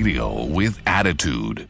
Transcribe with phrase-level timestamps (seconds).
[0.00, 1.69] Radio with attitude.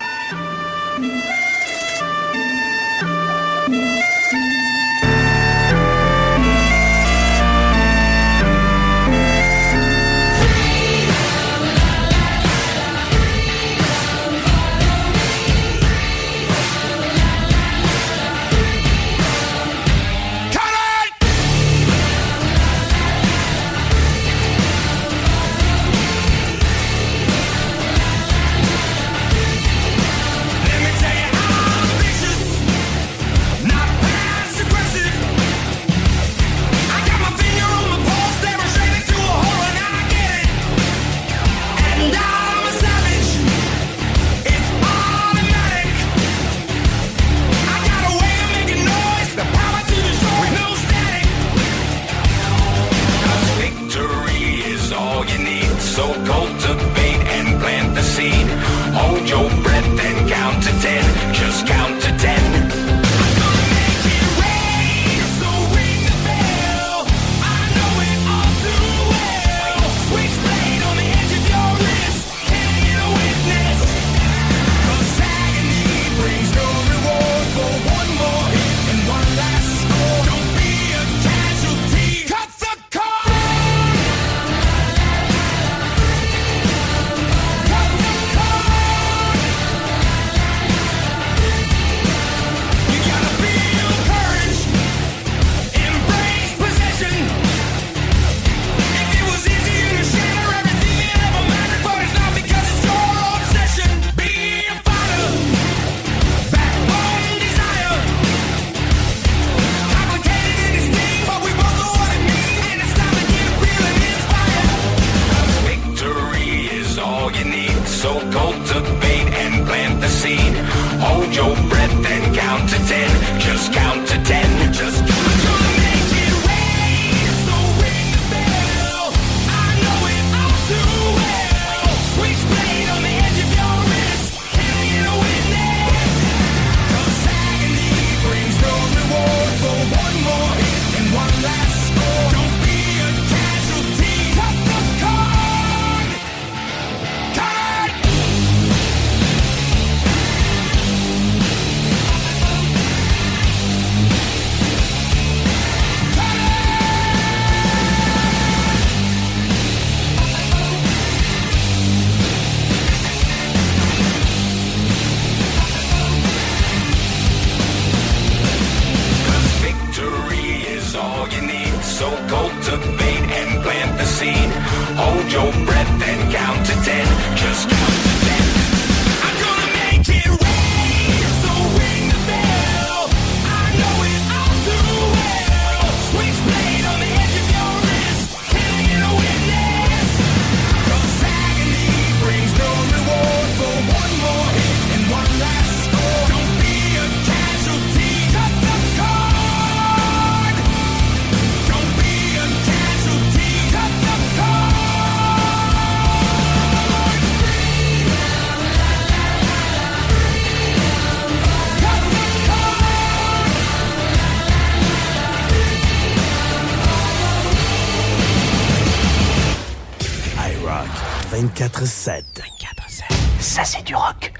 [223.39, 224.33] Ça, c'est du rock.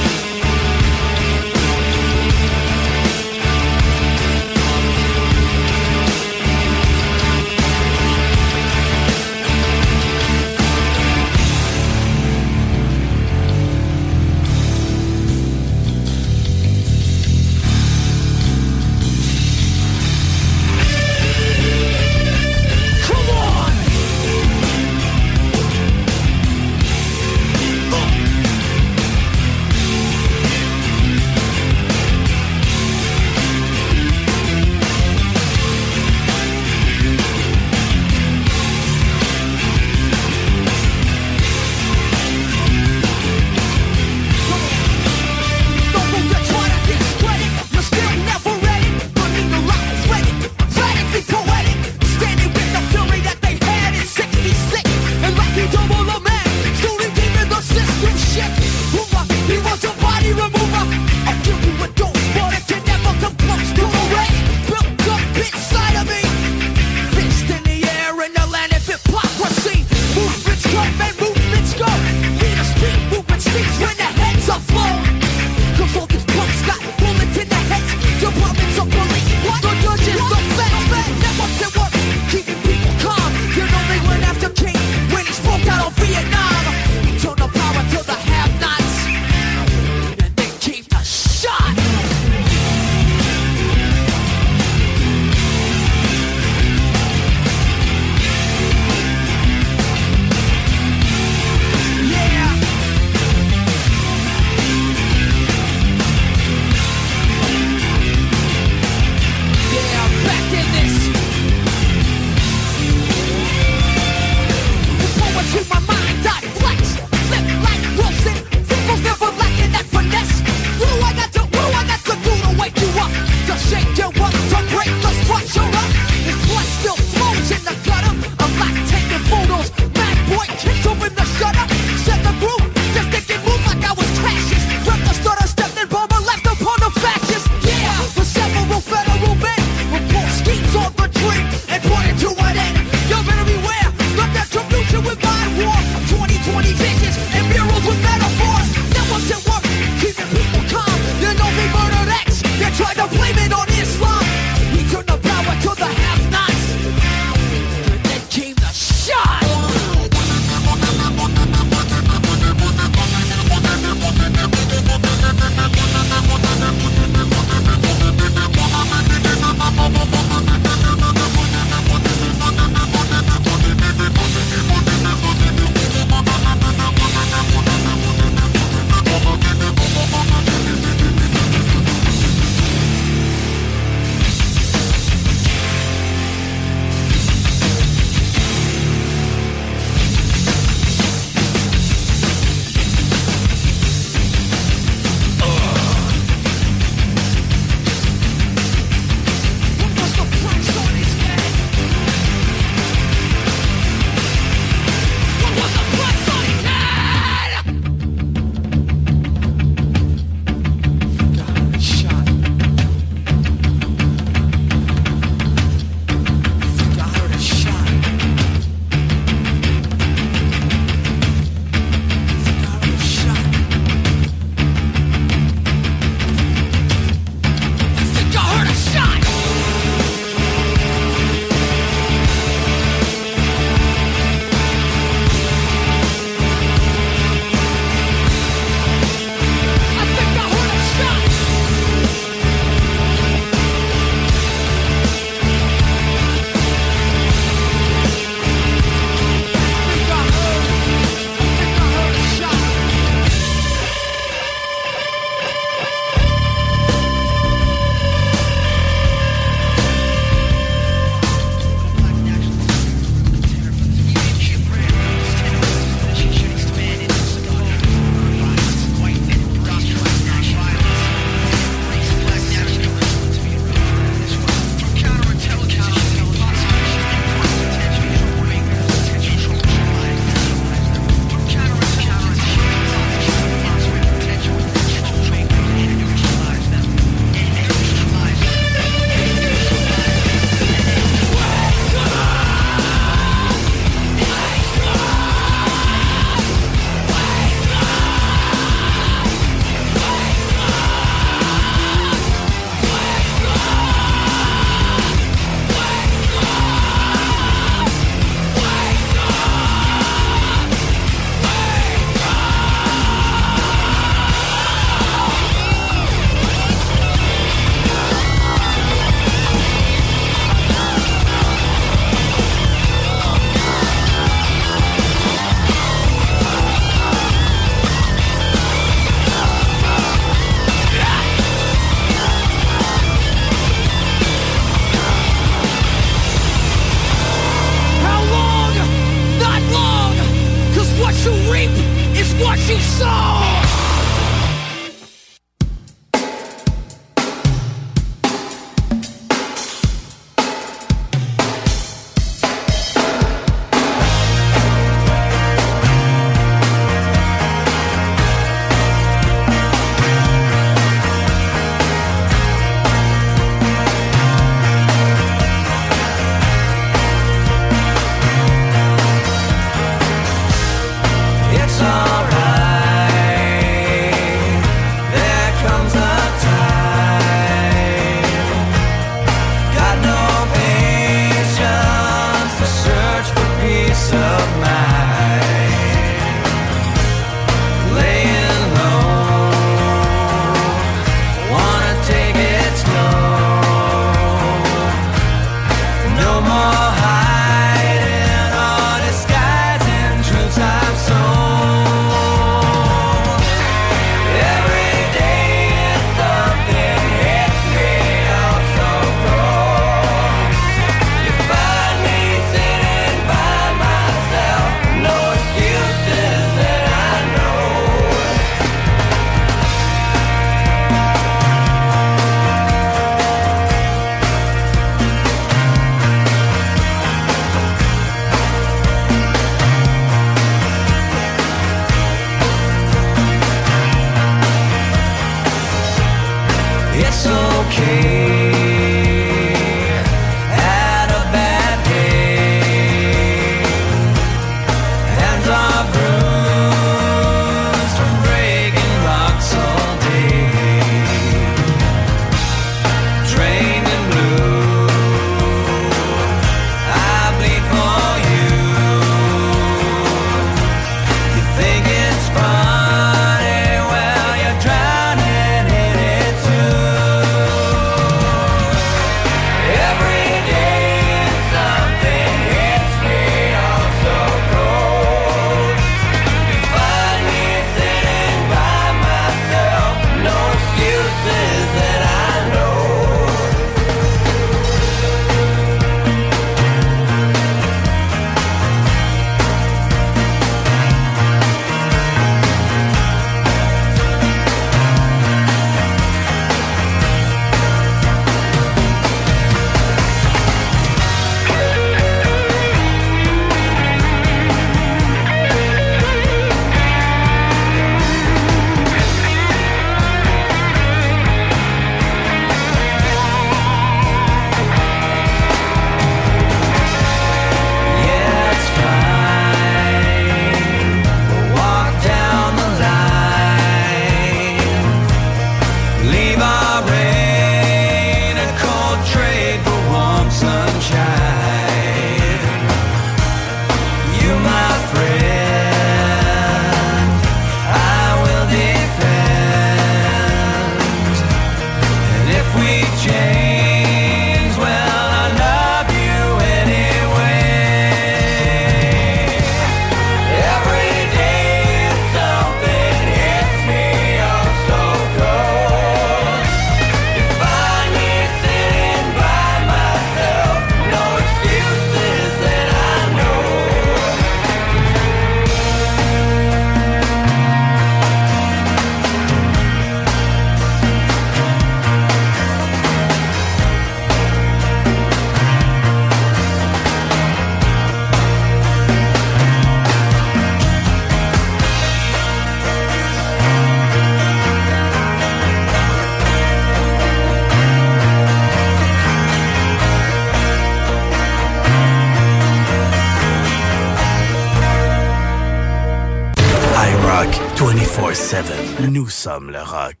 [599.01, 600.00] Nous sommes le rock.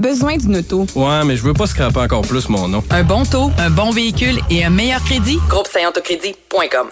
[0.00, 0.86] Besoin d'une auto.
[0.94, 2.82] Ouais, mais je veux pas scraper encore plus mon nom.
[2.90, 5.38] Un bon taux, un bon véhicule et un meilleur crédit?
[5.48, 5.68] Groupe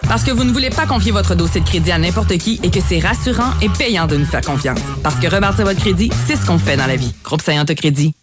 [0.07, 2.69] Parce que vous ne voulez pas confier votre dossier de crédit à n'importe qui et
[2.69, 4.79] que c'est rassurant et payant de nous faire confiance.
[5.03, 7.13] Parce que rebâtir votre crédit, c'est ce qu'on fait dans la vie.
[7.23, 7.41] Groupe
[7.75, 8.13] Crédit.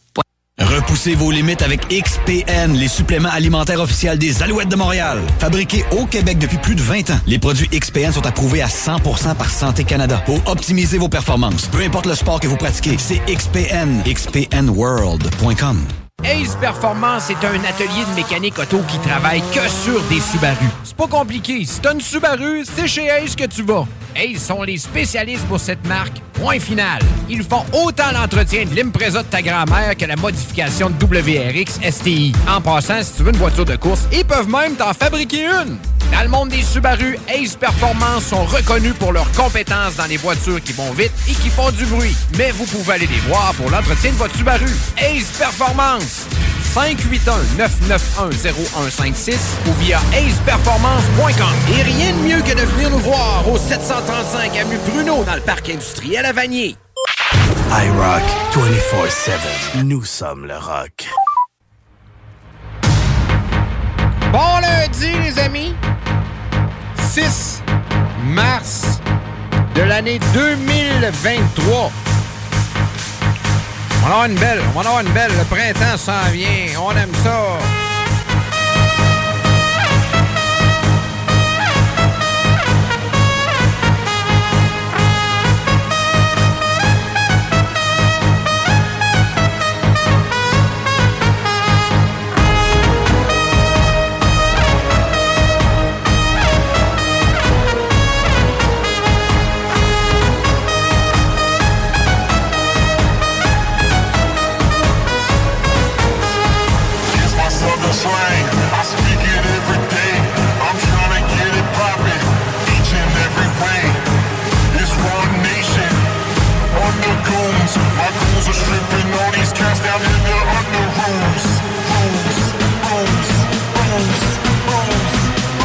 [1.14, 5.20] Vos limites avec XPN, les suppléments alimentaires officiels des Alouettes de Montréal.
[5.38, 9.36] Fabriqués au Québec depuis plus de 20 ans, les produits XPN sont approuvés à 100%
[9.36, 11.66] par Santé Canada pour optimiser vos performances.
[11.66, 14.02] Peu importe le sport que vous pratiquez, c'est XPN.
[14.04, 15.78] XPNWorld.com.
[16.24, 20.66] Ace Performance est un atelier de mécanique auto qui travaille que sur des Subaru.
[20.82, 21.64] C'est pas compliqué.
[21.64, 23.86] Si t'as une Subaru, c'est chez Ace que tu vas.
[24.16, 26.20] Ace sont les spécialistes pour cette marque.
[26.40, 27.00] Point final.
[27.28, 32.32] Ils font autant l'entretien de l'Impreza de ta grand-mère que la modification de WRX STI.
[32.48, 35.78] En passant, si tu veux une voiture de course, ils peuvent même t'en fabriquer une.
[36.12, 40.62] Dans le monde des Subaru, Ace Performance sont reconnus pour leurs compétences dans les voitures
[40.62, 42.14] qui vont vite et qui font du bruit.
[42.38, 44.70] Mais vous pouvez aller les voir pour l'entretien de votre Subaru.
[44.98, 46.26] Ace Performance.
[46.76, 51.56] 581-991-0156 ou via aceperformance.com.
[51.76, 55.40] Et rien de mieux que de venir nous voir au 735 avenue Bruno dans le
[55.40, 56.76] parc industriel à Vanier.
[57.70, 59.32] iRock 24-7.
[59.84, 61.08] Nous sommes le rock.
[64.30, 65.74] Bon lundi, les amis.
[66.98, 67.62] 6
[68.34, 69.00] mars
[69.74, 71.90] de l'année 2023.
[74.06, 75.32] On va une belle, on va avoir une belle.
[75.36, 76.80] Le printemps s'en vient.
[76.80, 77.85] On aime ça.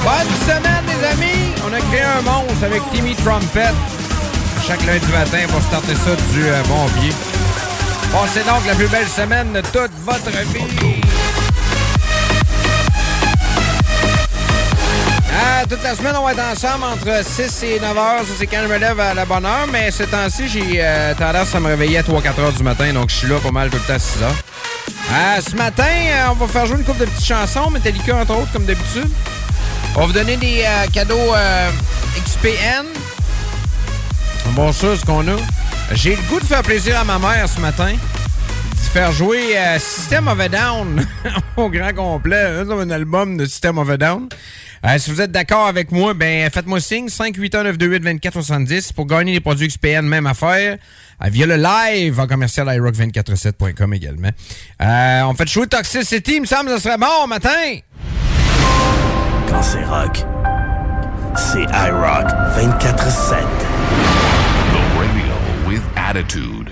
[0.03, 1.53] Bonne semaine, les amis!
[1.67, 3.73] On a créé un monstre avec Timmy Trumpet
[4.67, 7.13] chaque lundi matin pour starter ça du euh, bon pied.
[8.11, 11.20] Passez donc la plus belle semaine de toute votre vie!
[15.33, 18.19] Ah, toute la semaine, on va être ensemble entre 6 et 9 heures.
[18.19, 19.67] Ça, c'est quand je me lève à la bonne heure.
[19.71, 22.91] Mais ce temps-ci, j'ai euh, tendance à me réveiller à 3-4 heures du matin.
[22.93, 24.35] Donc, je suis là pas mal tout le temps à 6 heures.
[25.13, 27.69] Euh, ce matin, euh, on va faire jouer une couple de petites chansons.
[27.69, 29.09] Metallica, entre autres, comme d'habitude.
[29.95, 31.69] On va vous donner des euh, cadeaux euh,
[32.25, 32.85] XPN.
[34.53, 35.35] Bon, ça, ce qu'on a.
[35.93, 37.91] J'ai le goût de faire plaisir à ma mère ce matin.
[37.93, 41.05] De faire jouer euh, System of a Down
[41.57, 42.61] au grand complet.
[42.61, 44.29] Un album de System of a Down.
[44.83, 49.67] Euh, si vous êtes d'accord avec moi, ben faites-moi signe 581-928-2470 pour gagner les produits
[49.67, 50.77] XPN, même affaire.
[51.23, 54.29] Euh, via le live en commercial iRock247.com également.
[54.81, 57.77] Euh, on fait jouer Toxicity, il me semble que ce serait bon matin.
[59.47, 60.25] Quand c'est rock,
[61.35, 63.43] c'est iRock 24-7.
[64.71, 65.35] The radio
[65.67, 66.71] with attitude.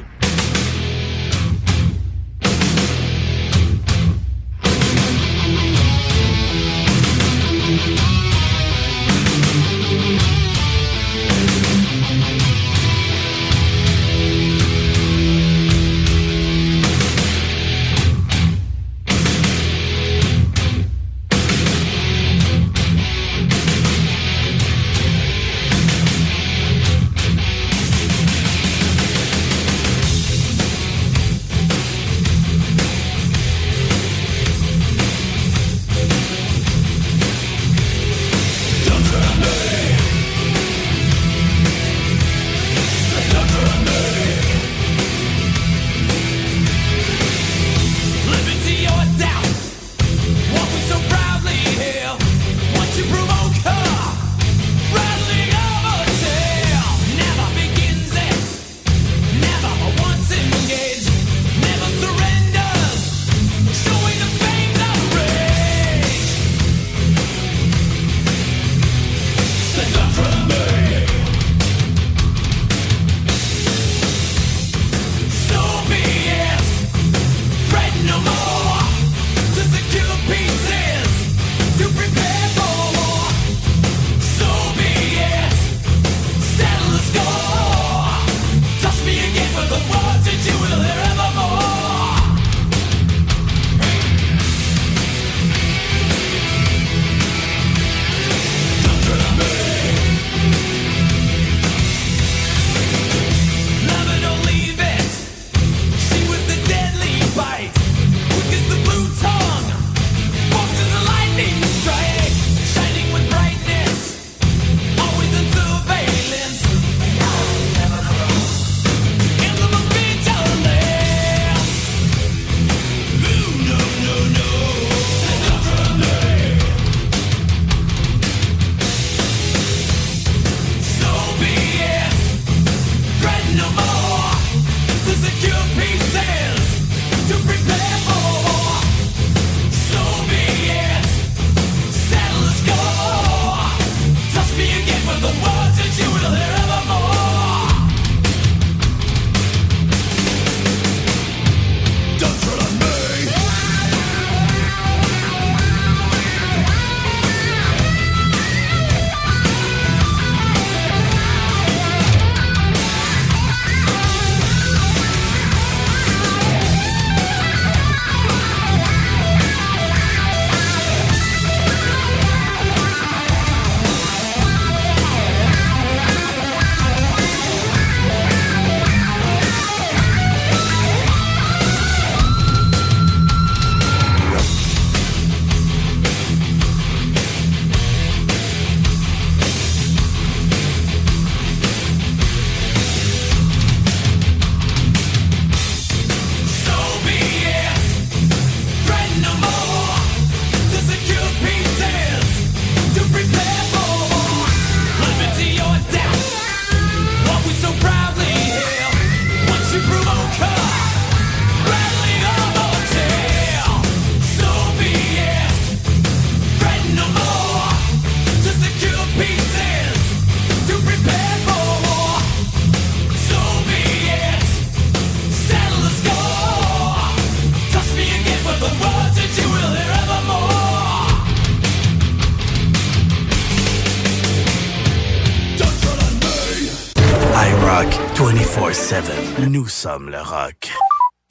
[239.60, 240.70] Nous sommes le rock.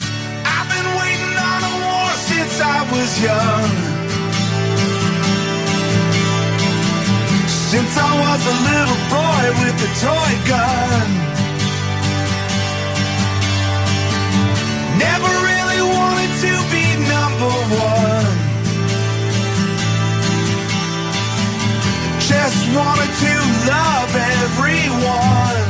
[0.03, 3.71] I've been waiting on a war since I was young.
[7.71, 11.09] Since I was a little boy with a toy gun.
[15.07, 18.37] Never really wanted to be number one.
[22.33, 23.35] Just wanted to
[23.73, 24.13] love
[24.45, 25.68] everyone.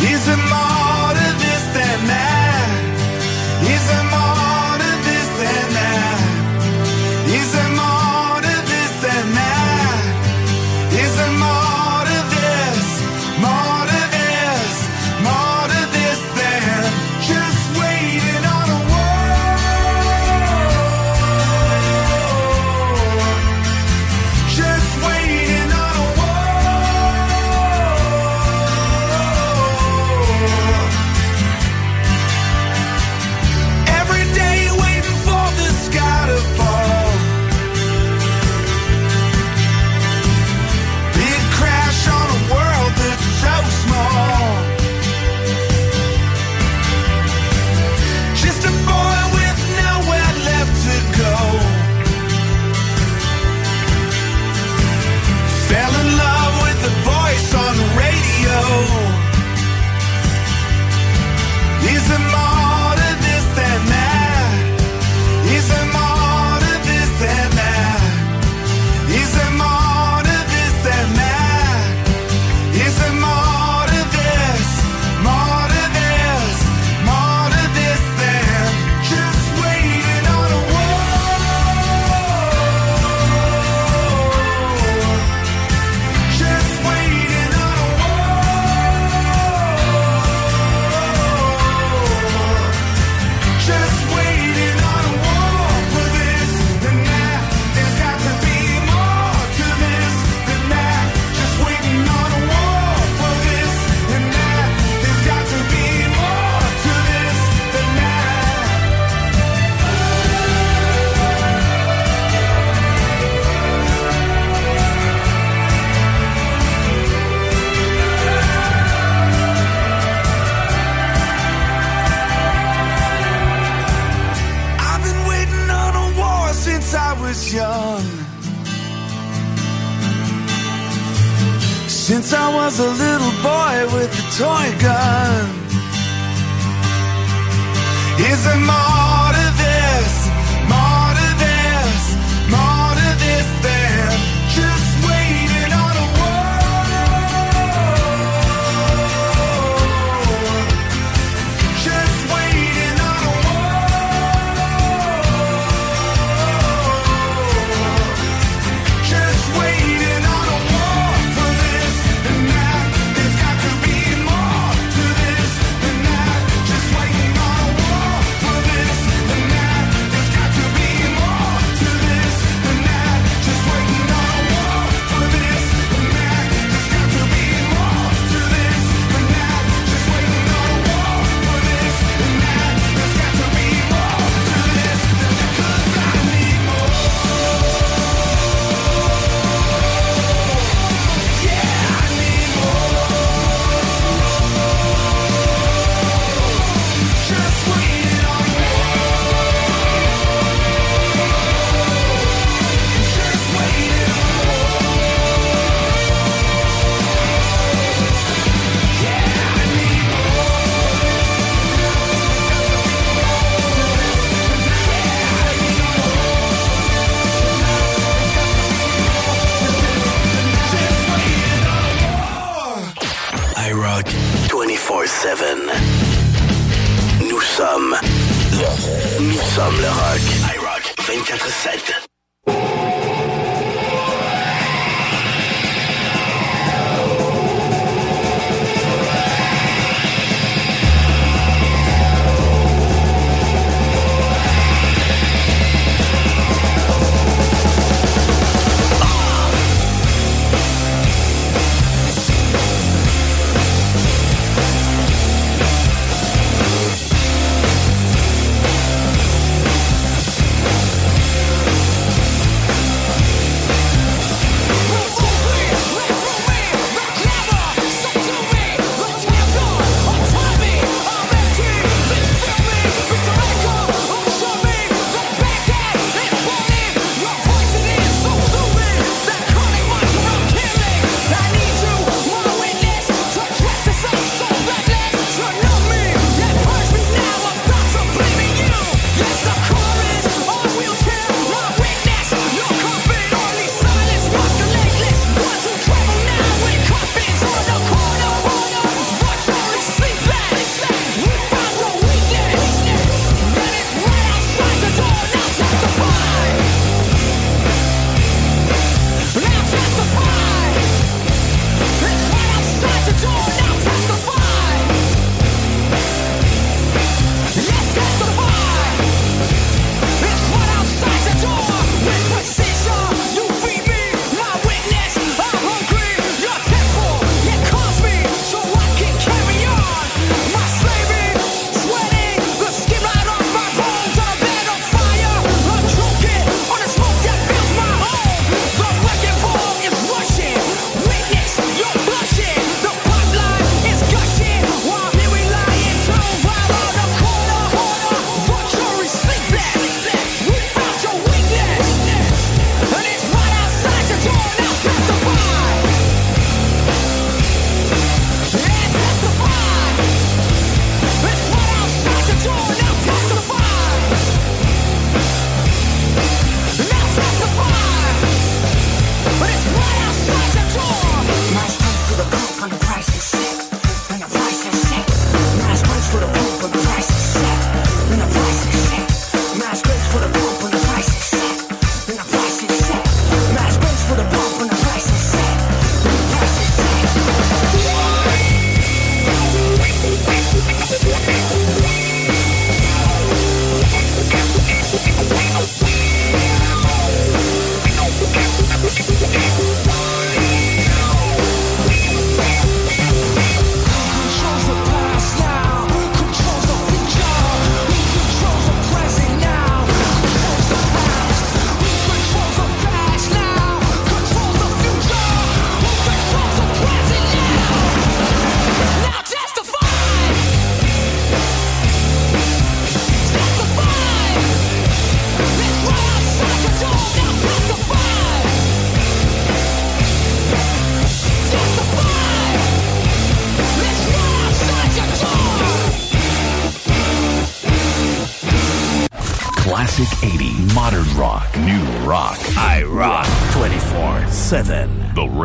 [0.00, 2.70] Is there more to this than that?
[3.62, 6.27] Is there more to this than that?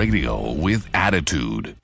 [0.04, 1.78] Radio with attitude.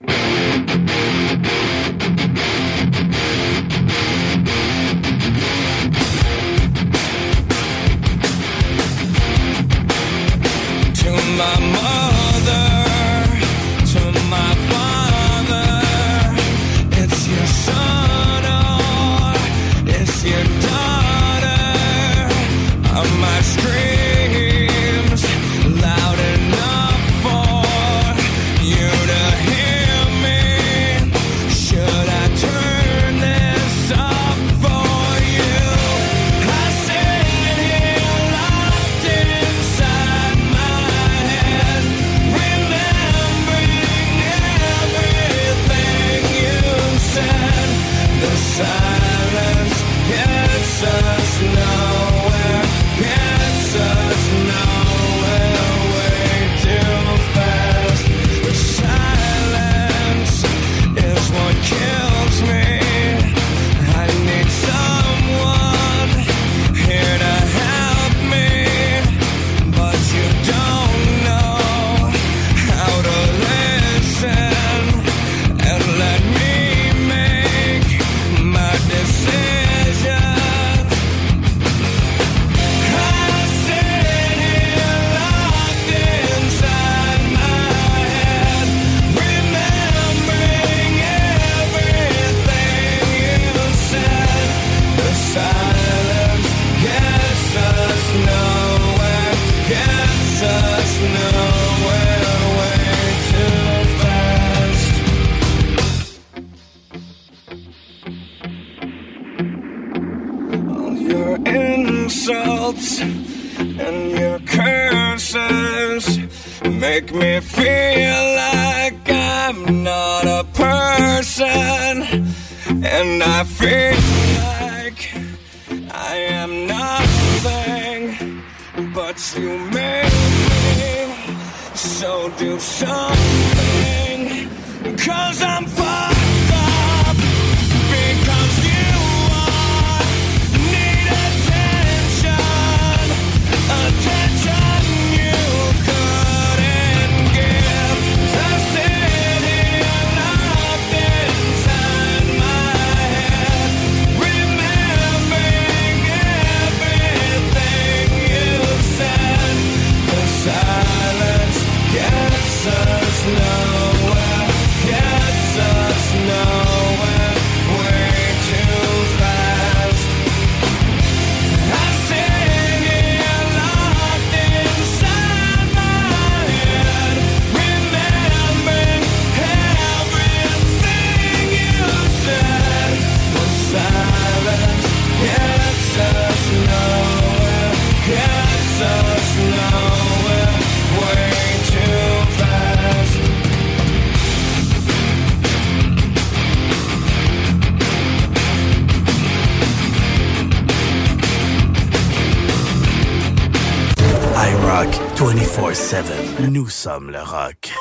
[206.60, 207.72] Nous sommes le rock.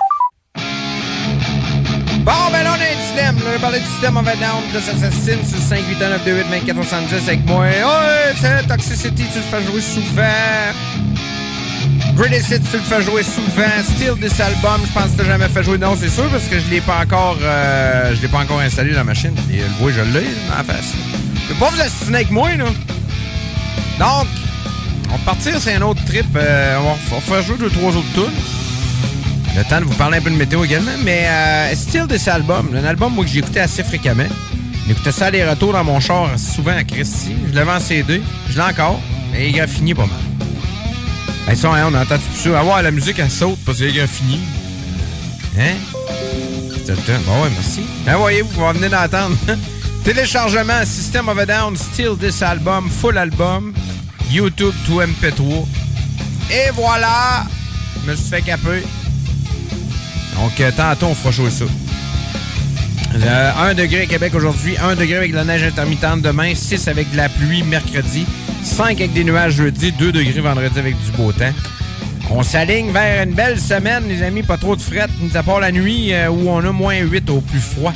[0.54, 3.36] Bon, ben là, on a un dilemme.
[3.44, 7.64] On a parlé du système a Down de Assassin sur 58928 avec moi.
[7.64, 10.72] Ouais, c'est Toxicity, tu le fais jouer souvent.
[12.14, 13.82] Greatest Hits, tu le fais jouer souvent.
[13.82, 15.78] Still this album, je pense que tu jamais fait jouer.
[15.78, 18.92] Non, c'est sûr, parce que je l'ai pas encore euh, je l'ai pas encore installé
[18.92, 19.34] dans la machine.
[19.52, 20.94] Et le voix, je l'ai la face.
[21.34, 22.66] Je peux pas vous assassiner avec moi, là.
[23.98, 24.28] Donc,
[25.08, 26.26] on va partir, c'est un autre trip.
[26.36, 26.78] Euh,
[27.10, 28.57] on va faire jouer deux, trois autres tunes.
[29.58, 30.92] Le temps de vous parler un peu de météo également.
[31.02, 34.28] Mais euh, Still This Album, un album moi, que j'écoutais assez fréquemment?
[34.86, 37.34] J'écoutais ça aller-retour dans mon char souvent à Christy.
[37.50, 38.22] Je l'avais en CD.
[38.48, 39.00] Je l'ai encore.
[39.36, 40.20] Et il a fini pas mal.
[41.48, 42.50] Hey, ça, hein, on entend tout ça.
[42.60, 44.38] Ah ouais, la musique, elle saute parce qu'il a fini.
[45.58, 45.74] Hein?
[46.86, 46.92] Temps.
[47.26, 47.80] Bon, ouais, merci.
[48.06, 49.36] Ben, voyez-vous, vous venir d'entendre.
[50.04, 53.74] Téléchargement, System of a Down, Still This Album, full album,
[54.30, 55.66] YouTube to MP3.
[56.48, 57.44] Et voilà!
[58.04, 58.84] Je me suis fait caper.
[60.40, 61.64] Donc, euh, tantôt, on fera jouer ça.
[63.14, 66.86] Euh, 1 degré à Québec aujourd'hui, 1 degré avec de la neige intermittente demain, 6
[66.88, 68.24] avec de la pluie mercredi,
[68.62, 71.52] 5 avec des nuages jeudi, 2 degrés vendredi avec du beau temps.
[72.30, 75.60] On s'aligne vers une belle semaine, les amis, pas trop de fret, mis à part
[75.60, 77.92] la nuit euh, où on a moins 8 au plus froid.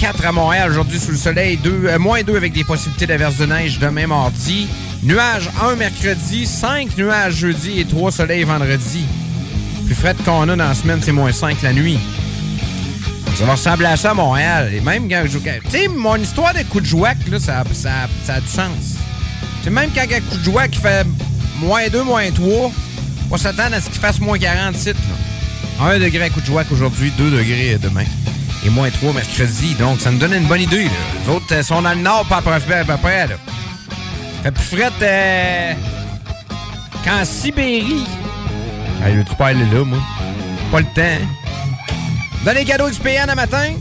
[0.00, 1.56] 4 à Montréal aujourd'hui sous le soleil.
[1.58, 4.66] 2, moins 2 avec des possibilités d'averse de neige demain mardi.
[5.02, 9.04] Nuages 1 mercredi, 5 nuages jeudi et 3 soleils vendredi.
[9.88, 11.98] Plus frais qu'on a dans la semaine, c'est moins 5 la nuit.
[13.38, 14.70] Ça va ressembler à ça à Montréal.
[14.74, 18.40] Et même quand je Tu sais, mon histoire de coup de jouac, là, ça, a
[18.40, 18.98] du sens.
[19.64, 21.06] C'est même quand un coup de jouac qui fait
[21.58, 22.70] moins 2, moins 3, on
[23.30, 24.94] va s'attendre à ce qu'il fasse moins 47.
[25.80, 25.86] Là.
[25.86, 28.04] 1 degré à coup de jouac aujourd'hui, 2 degrés demain.
[28.66, 29.74] Et moins 3 mercredi.
[29.76, 30.86] Donc, ça nous donne une bonne idée.
[31.24, 32.50] Les autres euh, sont dans le nord, pas à peu
[33.00, 33.26] près.
[33.26, 33.36] Là.
[34.42, 35.72] Fait plus frette euh,
[37.06, 38.04] qu'en Sibérie.
[39.04, 39.98] Ah, veux-tu pas là, moi?
[40.72, 41.02] Pas le temps.
[41.02, 41.26] Hein?
[42.44, 43.72] Dans les cadeaux XPN à matin.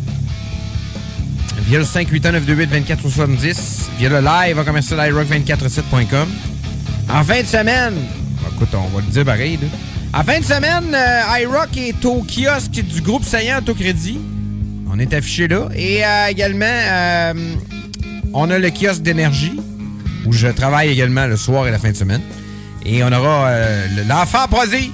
[1.68, 3.58] Via le 581-928-2470.
[3.98, 6.28] Via le live à commercial iRock247.com.
[7.10, 7.96] En fin de semaine.
[8.54, 9.58] Écoute, on va le dire pareil.
[9.62, 9.68] Là.
[10.20, 14.20] En fin de semaine, euh, iRock est au kiosque du groupe Saillant Autocrédit.
[14.90, 15.68] On est affiché là.
[15.76, 17.34] Et euh, également, euh,
[18.34, 19.60] on a le kiosque d'énergie
[20.26, 22.22] où je travaille également le soir et la fin de semaine.
[22.86, 23.52] Et on aura
[24.08, 24.92] l'enfant prodige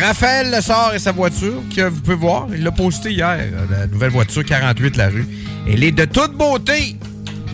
[0.00, 2.46] Raphaël Le sort et sa voiture, que vous pouvez voir.
[2.52, 3.38] Il l'a posté hier,
[3.70, 5.26] la nouvelle voiture 48 La Rue.
[5.68, 6.96] Elle est de toute beauté.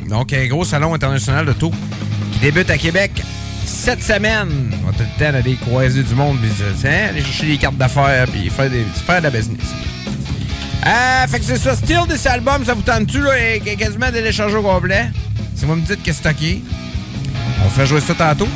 [0.09, 1.73] Donc, un gros salon international de tout
[2.33, 3.23] qui débute à Québec
[3.65, 4.71] cette semaine.
[4.83, 6.51] On va tout le temps croiser du monde, puis
[6.87, 9.65] hein, aller chercher des cartes d'affaires, puis faire, de la business.
[10.87, 11.75] Euh, fait que c'est ça.
[11.75, 15.11] Style de cet album, ça vous tente-tu, là, et quasiment de l'échanger au complet?
[15.57, 16.29] Si vous me dites que c'est
[17.65, 18.49] on fait jouer ça tantôt.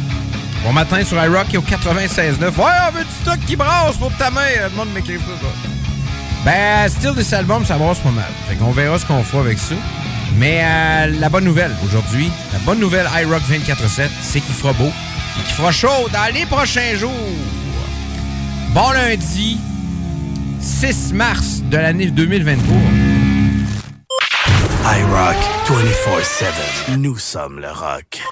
[0.64, 2.42] Bon matin sur iRock au 96.9.
[2.42, 4.40] Ouais, on veut du stock qui brasse pour ta main.
[4.70, 5.48] Le monde m'écrit ça,
[6.44, 8.30] Ben, style de cet album, ça brasse pas mal.
[8.48, 9.74] Fait qu'on verra ce qu'on fera avec ça.
[10.36, 14.86] Mais euh, la bonne nouvelle aujourd'hui, la bonne nouvelle iRock 24-7, c'est qu'il fera beau
[15.38, 17.10] et qu'il fera chaud dans les prochains jours.
[18.74, 19.58] Bon lundi,
[20.60, 22.76] 6 mars de l'année 2023.
[24.84, 25.36] iRock
[25.66, 26.96] 24-7.
[26.98, 28.22] Nous sommes le rock.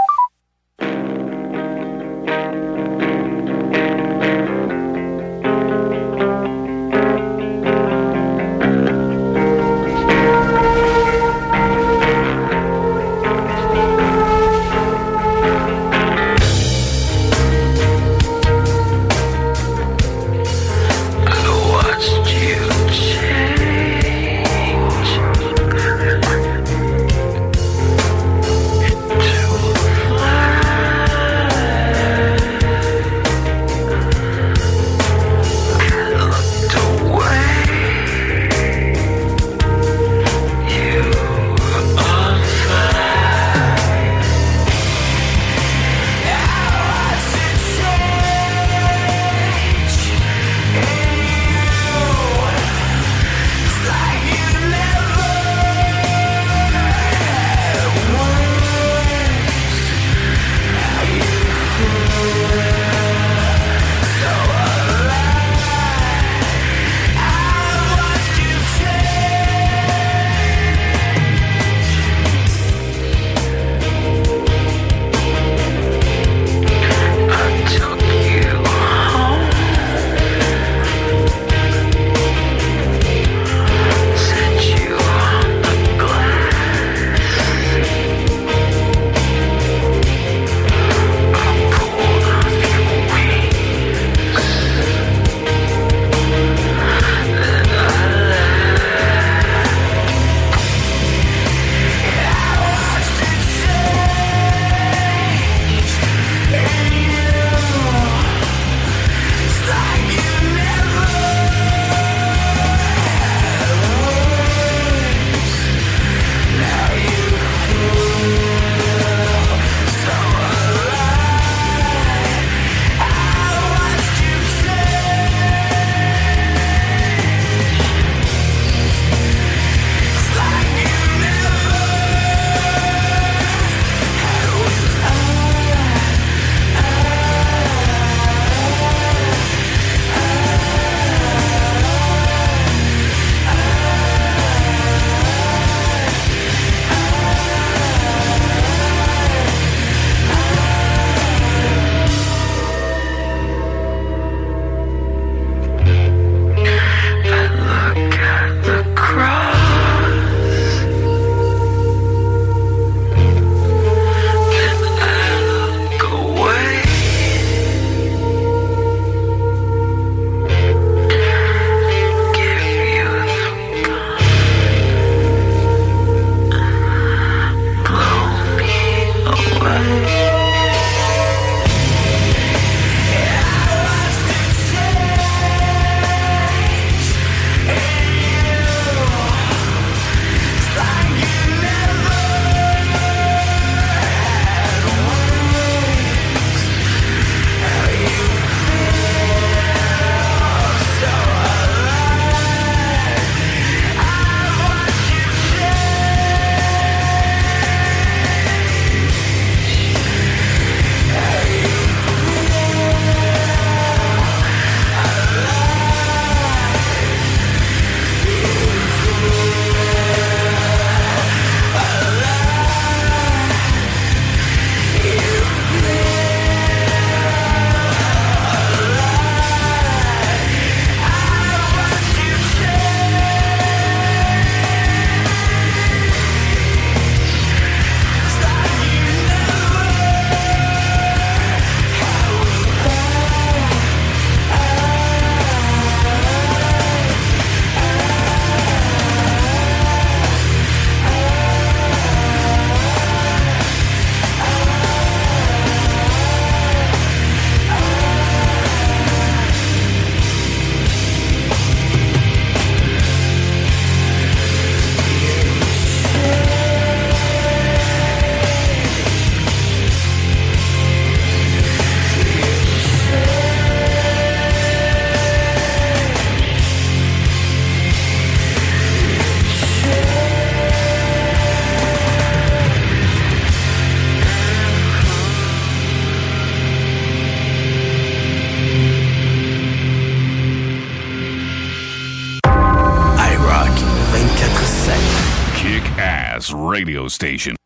[297.08, 297.56] Station.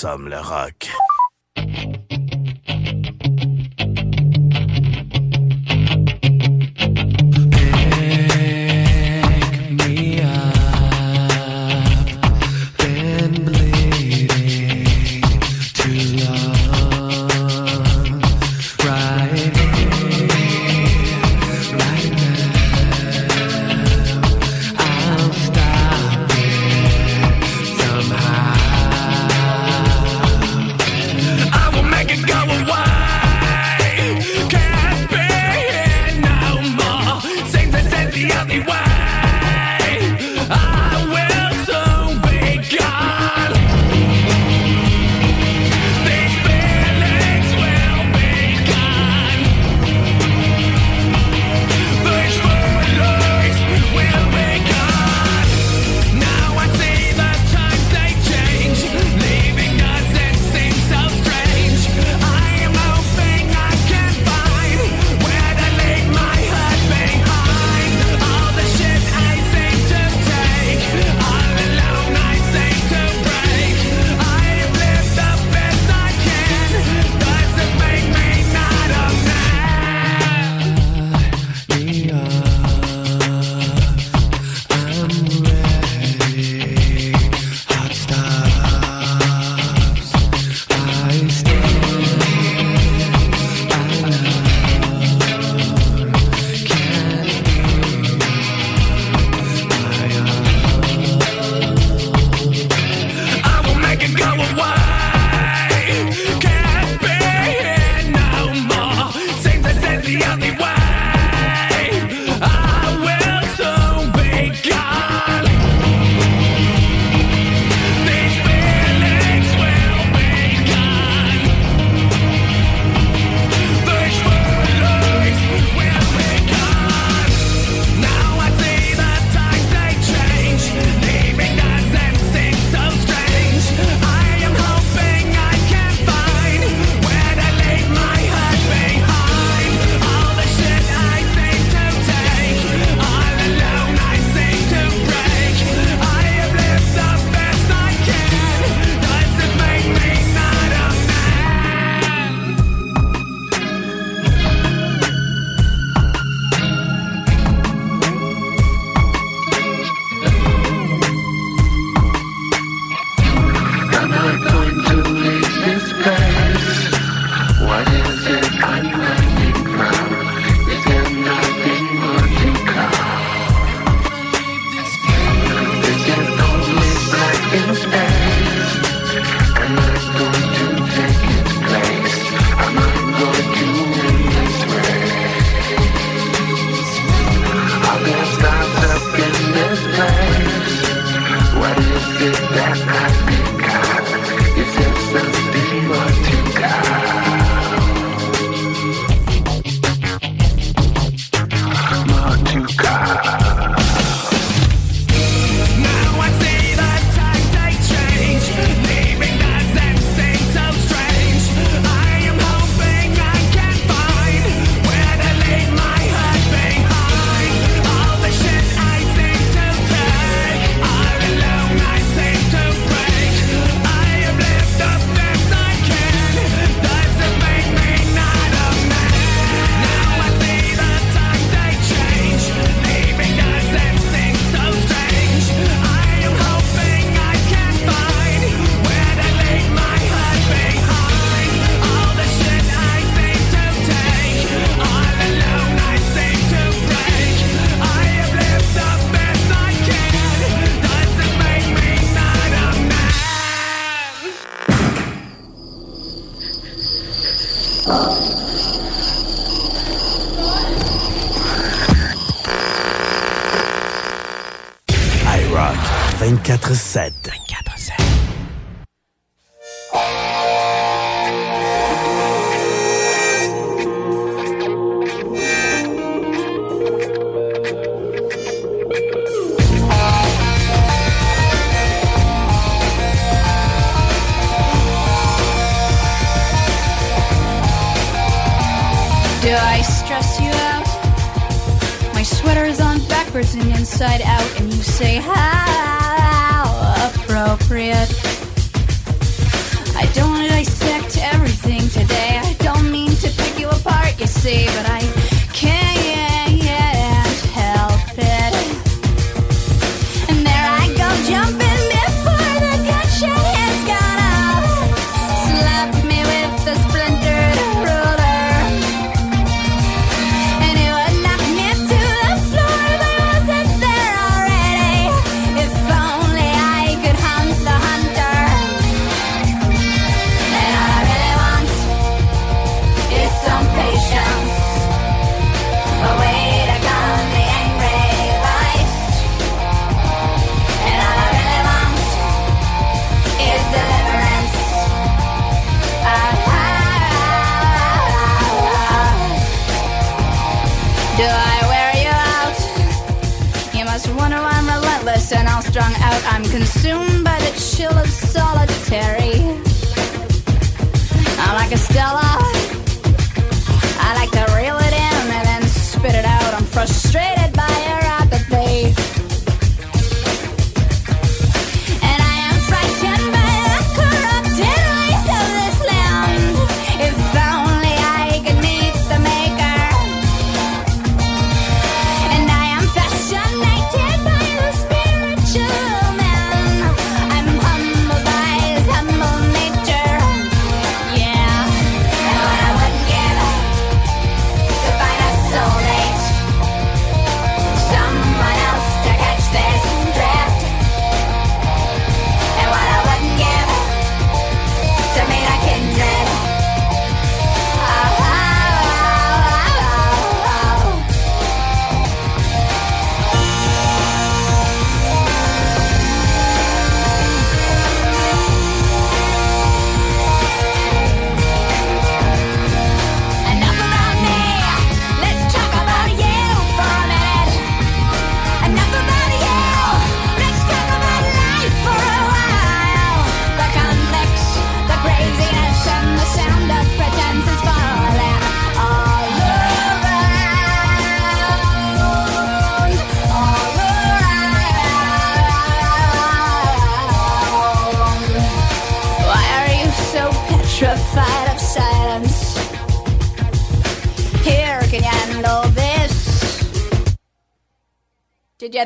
[0.00, 0.69] Sommes le rock.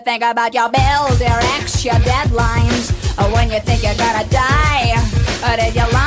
[0.04, 4.92] think about your bills, your ex, your deadlines, or when you think you're gonna die,
[5.42, 6.03] or did you lie?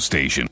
[0.00, 0.48] station.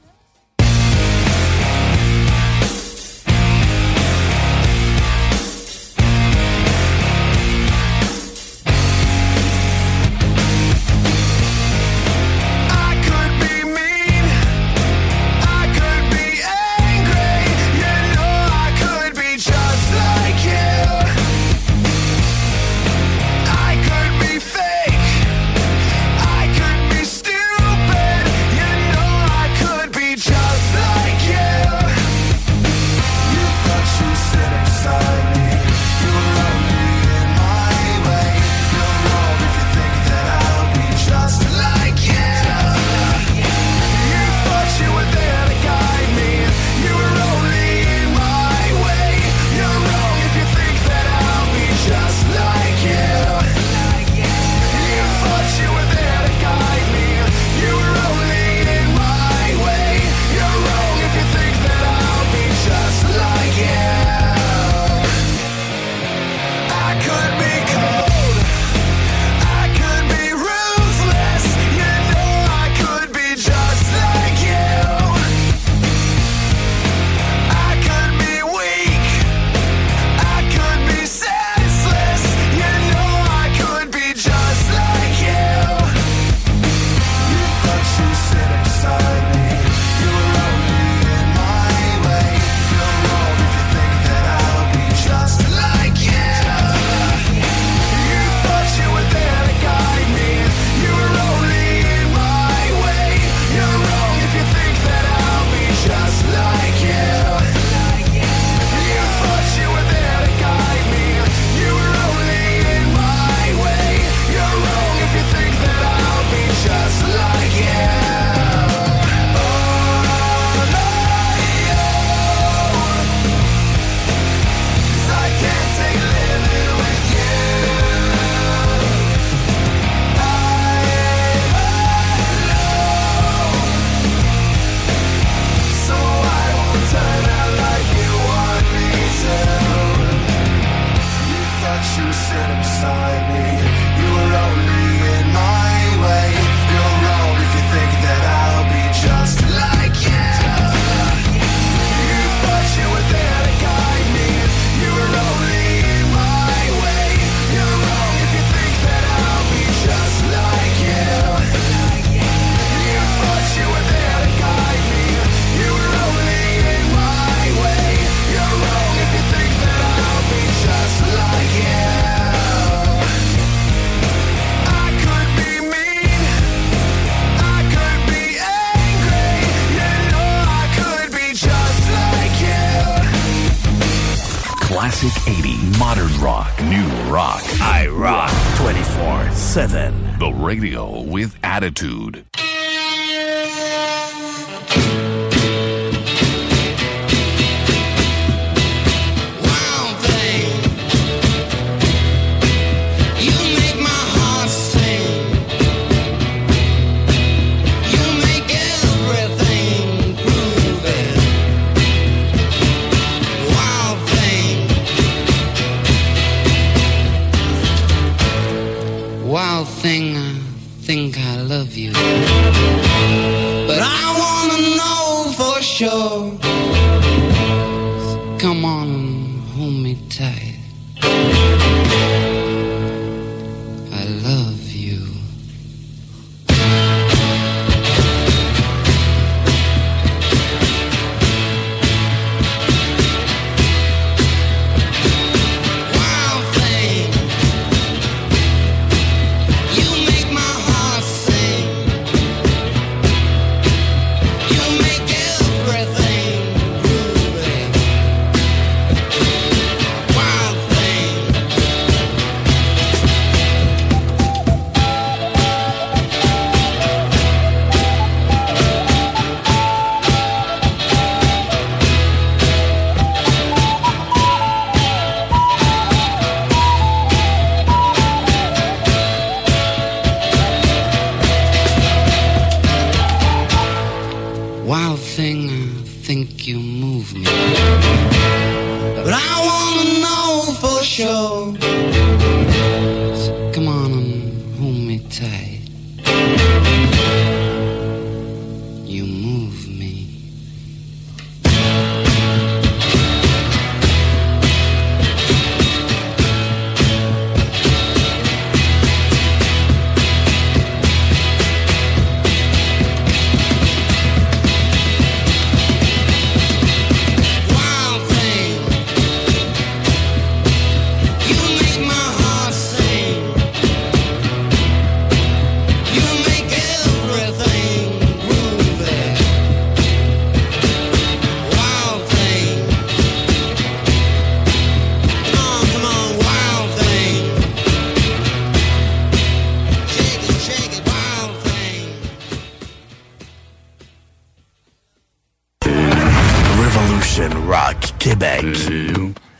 [348.05, 348.44] Québec.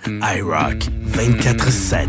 [0.07, 2.09] iRock 24-7.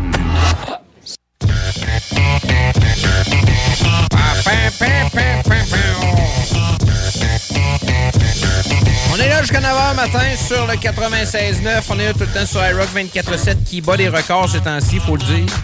[9.12, 11.82] On est là jusqu'à 9h matin sur le 96.9.
[11.90, 14.98] On est là tout le temps sur iRock 24.7 qui bat des records ces temps-ci,
[15.00, 15.54] faut le dire.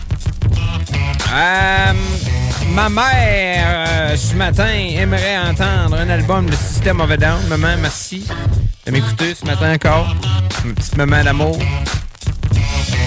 [1.33, 1.93] Euh,
[2.69, 7.41] ma mère, euh, ce matin, aimerait entendre un album de System of a Down.
[7.49, 8.27] Maman, merci
[8.87, 10.15] de m'écouter ce matin encore.
[10.65, 11.59] Ma petite maman d'amour.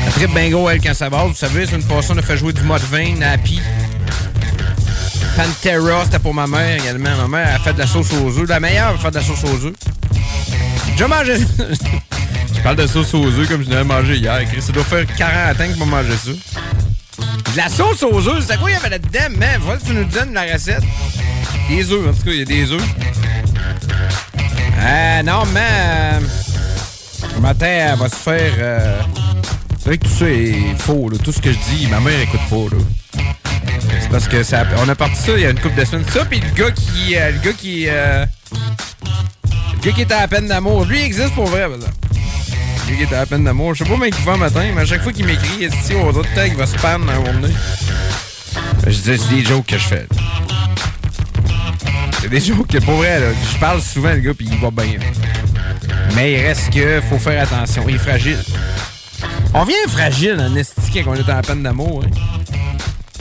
[0.06, 1.24] Elle tripe bien gros, elle, quand ça va.
[1.24, 3.60] Vous savez, c'est une passée, on a fait jouer du mode 20, Happy.
[5.36, 7.16] Pantera, c'était pour ma mère également.
[7.28, 8.48] Ma mère a fait de la sauce aux œufs.
[8.48, 9.74] La meilleure a fait de la sauce aux œufs.
[10.86, 11.38] J'ai déjà mangé
[12.56, 14.46] Je parle de sauce aux œufs comme je l'avais mangé hier.
[14.50, 16.32] Chris, Ça doit faire 40 ans que je mangé ça.
[17.52, 19.80] De la sauce aux œufs, c'est quoi il y avait là-dedans, man?
[19.80, 20.84] Que tu nous donnes la recette.
[21.68, 22.84] Des œufs, en tout cas, il y a des œufs.
[24.86, 25.62] Euh, non, mais...
[25.62, 26.20] euh,
[27.36, 28.54] le matin, elle va se faire...
[28.58, 29.02] euh,
[29.80, 31.18] c'est vrai que tout ça est faux, là.
[31.24, 32.82] Tout ce que je dis, ma mère écoute pas, là.
[34.00, 36.06] C'est parce que ça, on a parti ça il y a une couple de semaines.
[36.12, 37.16] Ça, puis le gars qui...
[37.18, 37.86] euh, le gars qui...
[37.88, 38.26] euh,
[39.74, 40.86] le gars qui était à la peine d'amour.
[40.86, 41.94] Lui, il existe pour vrai, exemple.
[42.88, 43.74] Le gars qui était à la peine d'amour.
[43.74, 45.78] Je sais pas même qui va matin, mais à chaque fois qu'il m'écrit, il dit,
[45.96, 47.54] on dirait qu'il va spam dans un moment donné.
[48.86, 50.08] Je dis, c'est des jokes que je fais.
[52.26, 54.72] C'est des jokes que, pour vrai, là, je parle souvent, le gars, puis il va
[54.72, 54.98] bien.
[56.16, 57.86] Mais il reste que faut faire attention.
[57.88, 58.40] Il est fragile.
[59.54, 62.04] On vient fragile en esti quand on est en peine d'amour.
[62.04, 62.10] Hein.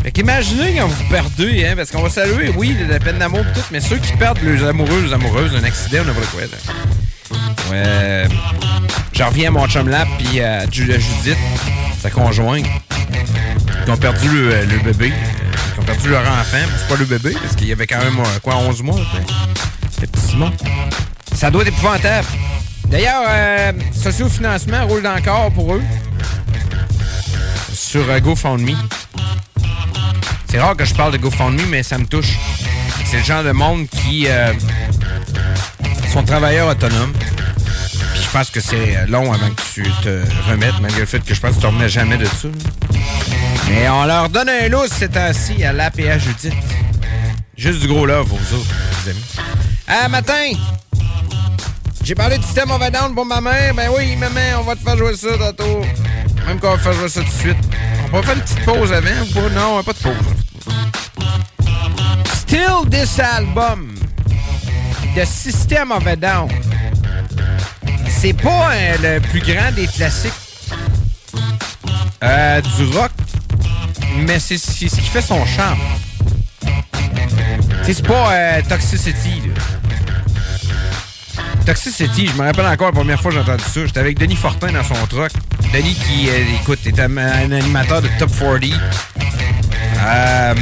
[0.02, 3.60] Fait qu'imaginez quand vous perdez, hein, parce qu'on va saluer, oui, la peine d'amour pis
[3.60, 7.70] tout, mais ceux qui perdent leurs amoureux, leurs amoureuses d'un accident, on pas quoi, là.
[7.70, 8.28] Ouais.
[9.12, 11.36] J'en reviens à mon chum là, puis à Ju- à Judith,
[12.00, 12.64] sa conjointe,
[13.84, 15.12] qui ont perdu le, bébé,
[15.84, 16.58] perdu leur enfant.
[16.78, 18.98] C'est pas le bébé, parce qu'il y avait quand même, euh, quoi, 11 mois,
[20.00, 20.52] le petit Simon.
[21.34, 22.28] Ça doit être épouvantable.
[22.86, 25.82] D'ailleurs, euh, Sociofinancement roule encore pour eux
[27.74, 28.76] sur euh, GoFundMe.
[30.48, 32.38] C'est rare que je parle de GoFundMe, mais ça me touche.
[33.04, 34.52] C'est le genre de monde qui euh,
[36.12, 37.12] sont travailleurs autonomes.
[37.12, 41.24] Puis je pense que c'est euh, long avant que tu te remettes, malgré le fait
[41.24, 42.48] que je pense que tu ne remets jamais de ça.
[43.68, 46.54] Mais on leur donne un lousse ces temps-ci à l'APA Judith.
[47.56, 48.74] Juste du gros love vous autres,
[49.04, 49.24] les amis.
[49.86, 50.52] Ah, matin!
[52.02, 53.74] J'ai parlé du système of a Down pour ma mère.
[53.74, 55.80] Ben oui, maman, on va te faire jouer ça tantôt.
[56.46, 57.56] Même qu'on va faire jouer ça tout de suite.
[58.12, 59.48] On va faire une petite pause avant ou pas?
[59.50, 60.14] Non, pas de pause.
[62.34, 63.94] Still This Album
[65.16, 66.48] de System of a Down.
[68.08, 70.32] C'est pas euh, le plus grand des classiques
[72.22, 73.10] euh, du rock,
[74.26, 75.78] mais c'est ce qui fait son charme.
[77.82, 79.42] C'est pas euh, Toxicity.
[81.66, 83.86] Toxicity, je me rappelle encore la première fois que j'ai entendu ça.
[83.86, 85.32] J'étais avec Denis Fortin dans son truck.
[85.72, 88.64] Denis qui, euh, écoute, est un, animateur de Top 40.
[90.06, 90.54] Euh,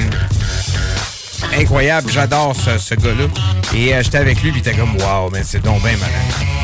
[1.58, 3.26] incroyable, j'adore ce, ce gars-là.
[3.74, 6.61] Et j'étais avec lui, puis il était comme, wow, mais c'est donc bien malade.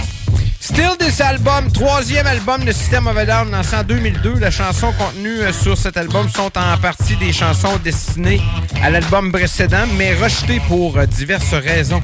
[0.70, 4.34] Still This Album, troisième album de System of a Down, lancé en 2002.
[4.34, 8.42] Les chansons contenues euh, sur cet album sont en partie des chansons destinées
[8.82, 12.02] à l'album précédent, mais rejetées pour euh, diverses raisons.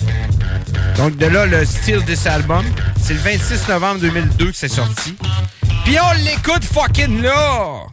[0.97, 2.65] Donc de là, le Still This Album,
[3.03, 5.15] c'est le 26 novembre 2002 que c'est sorti.
[5.85, 7.85] Puis on l'écoute fucking là!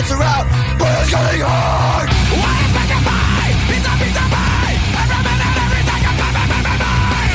[0.00, 0.46] Lights are out,
[0.80, 2.08] but it's getting hard.
[2.08, 3.46] What is back and buy?
[3.68, 4.72] Pizza, pizza, buy.
[4.96, 7.28] Every minute, every second, buy, buy, buy, buy, buy.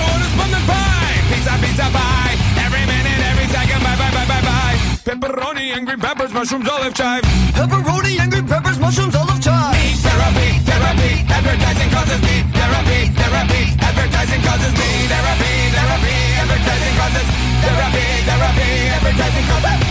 [0.45, 1.15] The pie.
[1.29, 2.29] Pizza, pizza, buy.
[2.65, 4.73] Every minute, every second, buy, buy, buy, buy, buy.
[5.05, 7.23] Pepperoni and green peppers, mushrooms, olive chive.
[7.53, 9.77] Pepperoni and green peppers, mushrooms, olive chive.
[9.77, 11.11] Need therapy, therapy.
[11.29, 13.61] Advertising causes need therapy, therapy.
[13.77, 16.17] Advertising causes need therapy, therapy.
[16.41, 17.27] Advertising causes
[17.61, 18.69] therapy, therapy.
[18.97, 19.84] Advertising causes.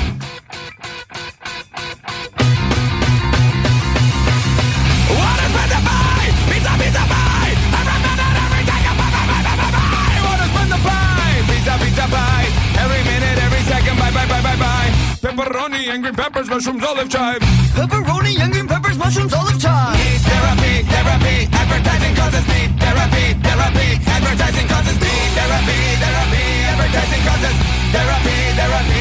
[15.85, 17.41] Pepperoni and green peppers, mushrooms, olive chive.
[17.77, 19.93] Pepperoni and green peppers, mushrooms, olive chive.
[19.99, 21.49] Need therapy, therapy.
[21.53, 23.89] Advertising causes need therapy, therapy.
[24.09, 26.45] Advertising causes need therapy, therapy.
[26.73, 27.57] Advertising causes
[27.93, 28.94] therapy, therapy.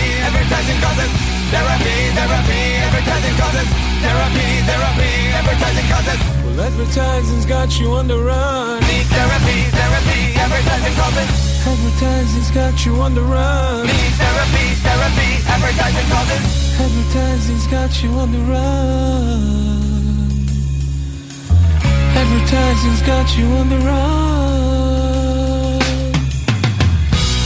[0.43, 1.11] Advertising causes
[1.55, 2.61] therapy, therapy.
[2.83, 3.67] Advertising causes
[4.03, 5.11] therapy, therapy.
[5.39, 6.19] Advertising causes.
[6.43, 8.81] Well, advertising's got you on the run.
[8.83, 10.35] Need therapy, therapy.
[10.35, 11.29] Advertising causes.
[11.63, 13.87] Advertising's got you on the run.
[13.87, 15.29] Need therapy, therapy.
[15.47, 16.43] Advertising causes.
[16.75, 19.79] Advertising's got you on the run.
[22.19, 24.83] Advertising's got you on the run.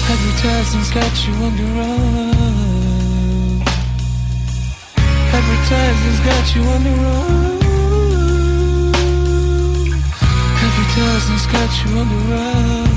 [0.09, 2.36] Advertising's got you on the run.
[5.37, 7.57] Advertisers got you on the run.
[10.65, 12.89] Advertisers got you on the run.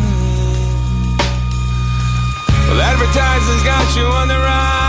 [2.69, 4.81] Well, advertisers got you on the run.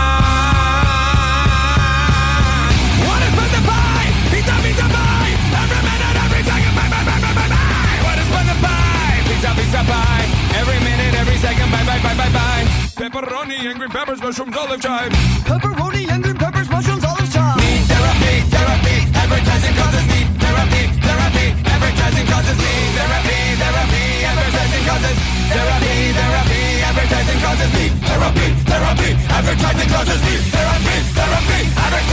[9.72, 10.26] pizza pie.
[10.56, 12.64] Every minute, every second, bye bye bye bye bye.
[12.96, 15.12] Pepperoni and green peppers, mushrooms, olive chive.
[15.44, 16.36] Pepperoni and green
[22.58, 24.04] therapy, therapy.
[24.24, 25.18] Advertising causes
[25.52, 26.62] therapy, therapy.
[26.88, 29.10] Advertising causes need therapy, therapy.
[29.28, 31.60] Advertising causes need therapy, therapy.
[31.76, 32.11] Advertising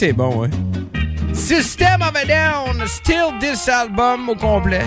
[0.00, 0.48] c'est bon, ouais?
[1.34, 4.86] System of a Down, Still This Album au complet.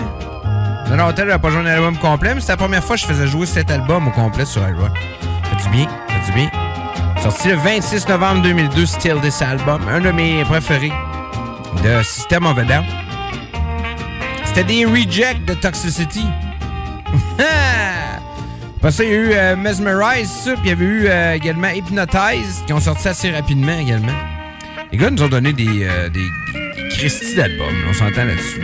[0.90, 3.06] Non, non, tel, pas joué un album complet, mais c'était la première fois que je
[3.06, 4.90] faisais jouer cet album au complet sur iRock.
[5.44, 5.86] Fais-tu bien?
[6.08, 6.50] Fais-tu bien?
[7.22, 9.86] Sorti le 26 novembre 2002, Still This Album.
[9.88, 10.92] Un de mes préférés
[11.84, 12.84] de System of a Down.
[14.46, 16.26] C'était des rejects de Toxicity.
[18.78, 21.68] Après ça, il y a eu euh, Mesmerize, puis il y avait eu euh, également
[21.68, 24.33] Hypnotize, qui ont sorti assez rapidement également.
[24.94, 26.30] Les gars nous ont donné des, euh, des,
[27.00, 28.60] des, d'albums, on s'entend là-dessus.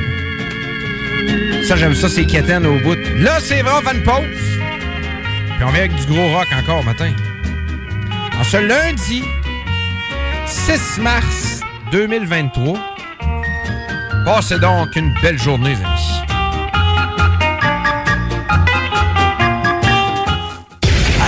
[1.66, 2.96] Ça, j'aime ça, c'est quétaine au bout.
[3.16, 4.14] Là, c'est vrai, on fait une pause.
[5.56, 7.10] Puis on vient avec du gros rock encore matin.
[8.38, 9.24] En ce lundi
[10.46, 12.78] 6 mars 2023,
[14.24, 16.22] passez donc une belle journée, les amis.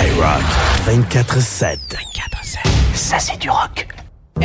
[0.07, 0.45] iRock
[0.87, 1.79] 24-7.
[2.95, 3.91] Ça, c'est du rock.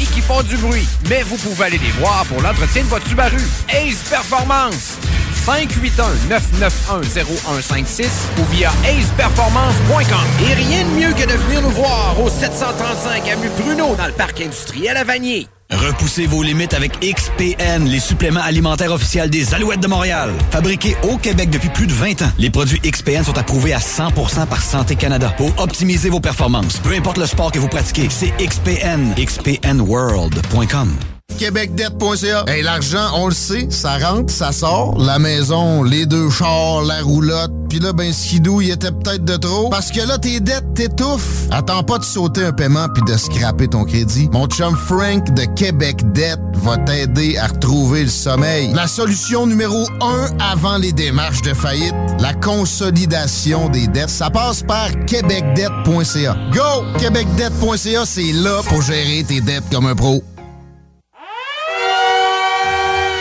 [0.00, 0.86] et qui font du bruit.
[1.08, 3.40] Mais vous pouvez aller les voir pour l'entretien de votre Subaru.
[3.68, 4.98] Ace Performance.
[5.46, 8.06] 581-991-0156
[8.38, 10.46] ou via aceperformance.com.
[10.48, 14.12] Et rien de mieux que de venir nous voir au 735 Avenue Bruno dans le
[14.12, 15.48] parc industriel à Vanier.
[15.70, 20.32] Repoussez vos limites avec XPN, les suppléments alimentaires officiels des Alouettes de Montréal.
[20.50, 24.46] Fabriqués au Québec depuis plus de 20 ans, les produits XPN sont approuvés à 100%
[24.46, 26.78] par Santé Canada pour optimiser vos performances.
[26.78, 29.14] Peu importe le sport que vous pratiquez, c'est XPN.
[29.16, 31.15] XPNWorld.com.
[31.36, 32.44] québecdebt.ca.
[32.46, 34.98] Hey, l'argent, on le sait, ça rentre, ça sort.
[34.98, 37.52] La maison, les deux chars, la roulotte.
[37.68, 39.68] Puis là, ben, skidou, il était peut-être de trop.
[39.68, 41.48] Parce que là, tes dettes t'étouffent.
[41.50, 44.28] Attends pas de sauter un paiement puis de scraper ton crédit.
[44.32, 48.72] Mon chum Frank de Québec Debt va t'aider à retrouver le sommeil.
[48.72, 54.62] La solution numéro un avant les démarches de faillite, la consolidation des dettes, ça passe
[54.62, 56.36] par québecdebt.ca.
[56.52, 56.98] Go!
[56.98, 60.22] québecdebt.ca, c'est là pour gérer tes dettes comme un pro.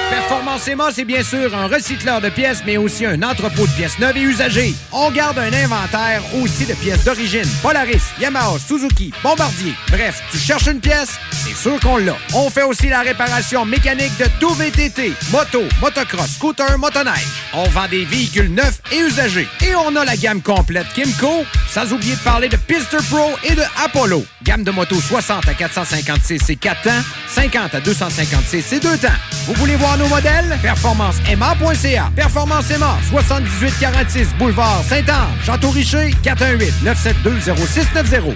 [0.10, 3.98] Performance Emma, c'est bien sûr un recycleur de pièces, mais aussi un entrepôt de pièces
[4.00, 4.74] neuves et usagées.
[4.92, 7.48] On garde un inventaire aussi de pièces d'origine.
[7.62, 9.74] Polaris, Yamaha, Suzuki, Bombardier.
[9.90, 12.16] Bref, tu cherches une pièce, c'est sûr qu'on l'a.
[12.34, 17.28] On fait aussi la réparation mécanique de tout VTT, moto, motocross, scooter, motoneige.
[17.54, 19.48] On vend des véhicules neufs et usagés.
[19.66, 23.56] Et on a la gamme complète Kimco, sans oublier de parler de Pister Pro et
[23.56, 24.26] de Apollo.
[24.44, 26.92] Gamme de motos 60 à 456 et 4 temps,
[27.30, 29.08] 50 à 256 et 2 temps.
[29.48, 30.58] Vous voulez voir nos modèles?
[30.62, 32.12] PerformanceMA.ca.
[32.16, 38.36] Performance Emma, 7846 Boulevard Saint-Anne, Château-Richer, 418-972-0690.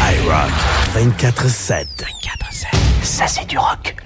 [0.00, 0.50] iRock
[0.94, 1.86] 24-7.
[3.02, 3.96] Ça, c'est du rock.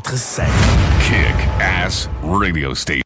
[0.00, 0.50] 947.
[1.06, 3.03] Kick Ass Radio Station.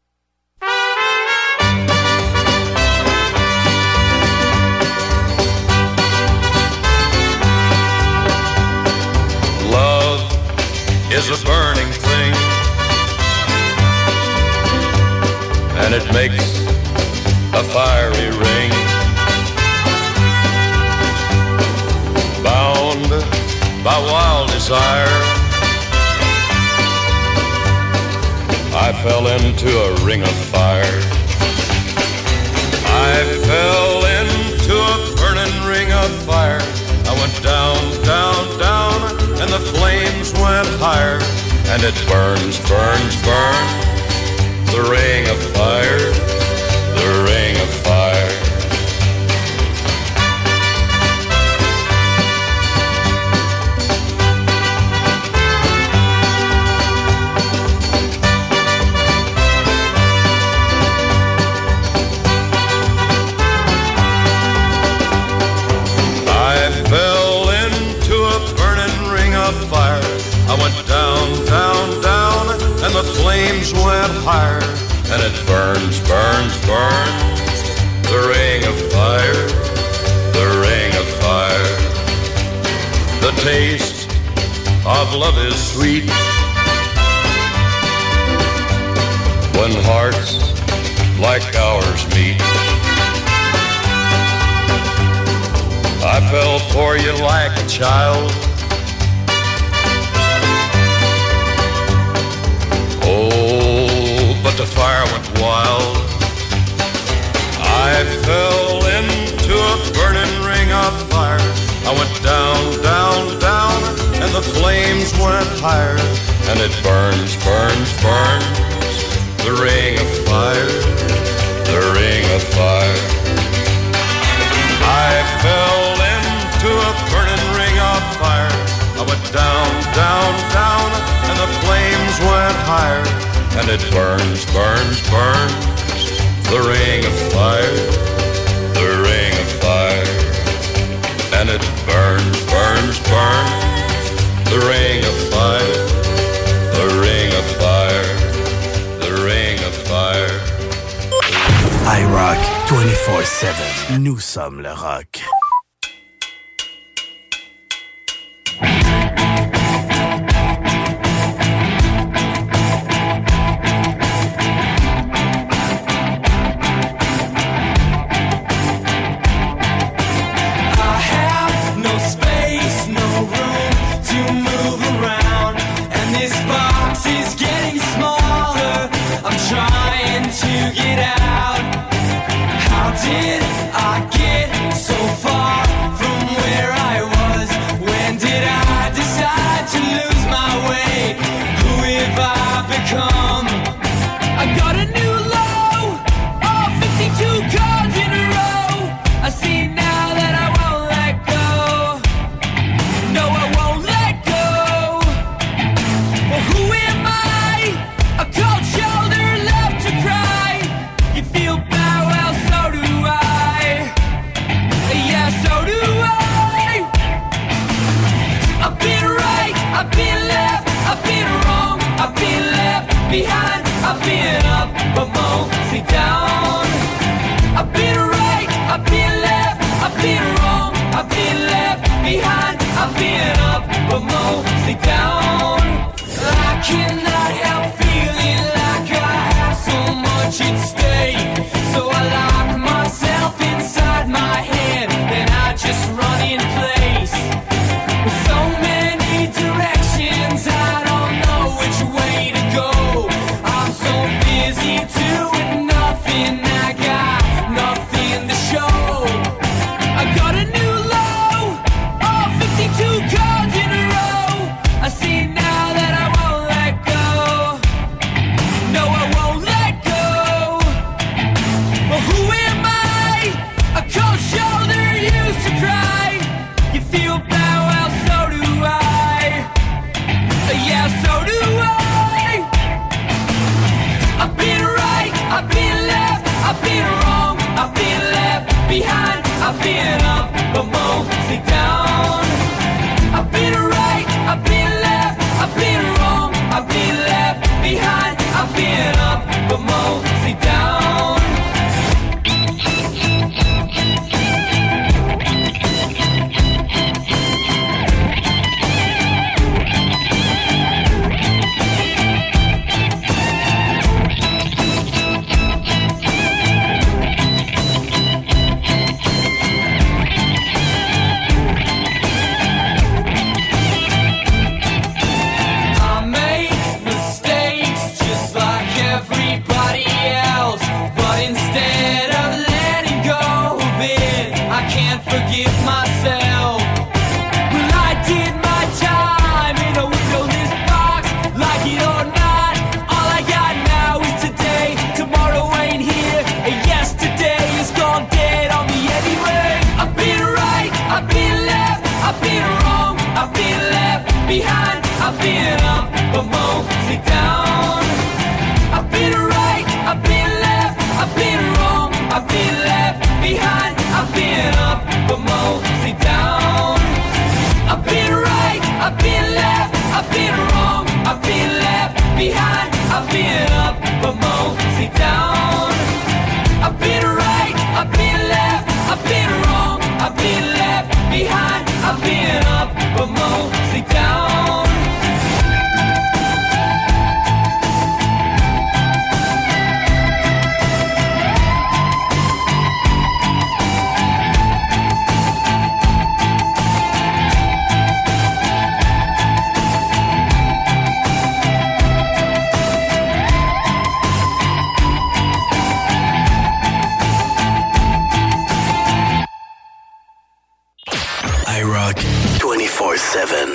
[412.99, 413.47] 24-7.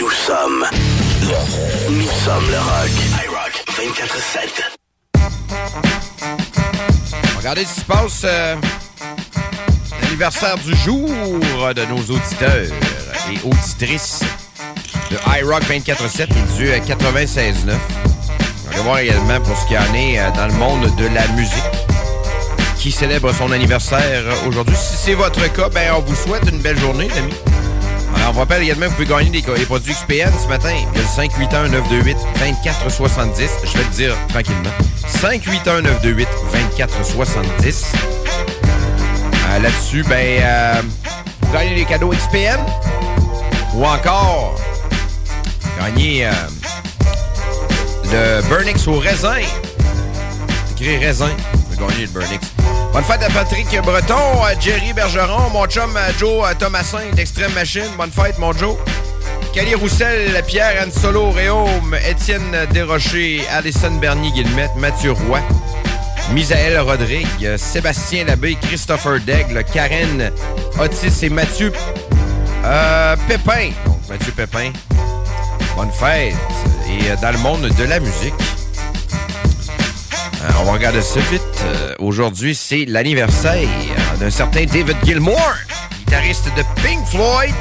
[0.00, 0.66] Nous sommes
[1.22, 1.90] le...
[1.92, 2.90] Nous sommes le rock.
[3.24, 4.50] iRock 24-7.
[7.38, 8.22] Regardez ce qui se passe.
[8.24, 8.56] euh,
[10.02, 12.66] L'anniversaire du jour de nos auditeurs
[13.30, 14.22] et auditrices
[15.10, 17.74] de iRock 24-7 est du euh, 96.9.
[18.72, 21.06] On va voir également pour ce qu'il y en est euh, dans le monde de
[21.06, 21.62] la musique
[22.76, 24.76] qui célèbre son anniversaire aujourd'hui?
[24.76, 27.34] Si c'est votre cas, ben on vous souhaite une belle journée, amis.
[28.18, 30.70] Alors, on vous rappelle également vous pouvez gagner des, des produits XPN ce matin.
[30.72, 31.08] Il y a le
[31.78, 33.48] 581-928-2470.
[33.64, 34.70] Je vais le dire tranquillement.
[35.22, 37.84] 581-928-2470.
[39.50, 40.82] Euh, Là-dessus, ben, euh,
[41.42, 42.58] vous gagnez des cadeaux XPN.
[43.74, 44.54] Ou encore,
[45.78, 46.32] gagner euh,
[48.12, 49.36] le Burnix au raisin.
[50.72, 51.30] Écrit raisin.
[51.70, 52.40] Vous gagner le Burnix.
[52.98, 57.86] Bonne fête à Patrick Breton, à Jerry Bergeron, mon chum Joe Thomasin d'Extrême Machine.
[57.96, 58.76] Bonne fête, mon Joe.
[59.54, 65.38] Cali Roussel, Pierre Anne Solo, Réaume, Étienne Desrochers, Alison Bernier-Guillemette, Mathieu Roy,
[66.32, 70.32] Misaël Rodrigue, Sébastien Labbé, Christopher Daigle, Karen
[70.80, 71.72] Otis et Mathieu
[72.64, 73.70] euh, Pépin.
[73.86, 74.72] Donc, Mathieu Pépin.
[75.76, 76.34] Bonne fête.
[76.88, 78.34] Et euh, dans le monde de la musique,
[80.42, 81.42] euh, on va regarder ça vite.
[81.64, 83.68] Euh, Aujourd'hui, c'est l'anniversaire
[84.20, 85.40] d'un certain David Gilmour,
[86.00, 87.54] guitariste de Pink Floyd.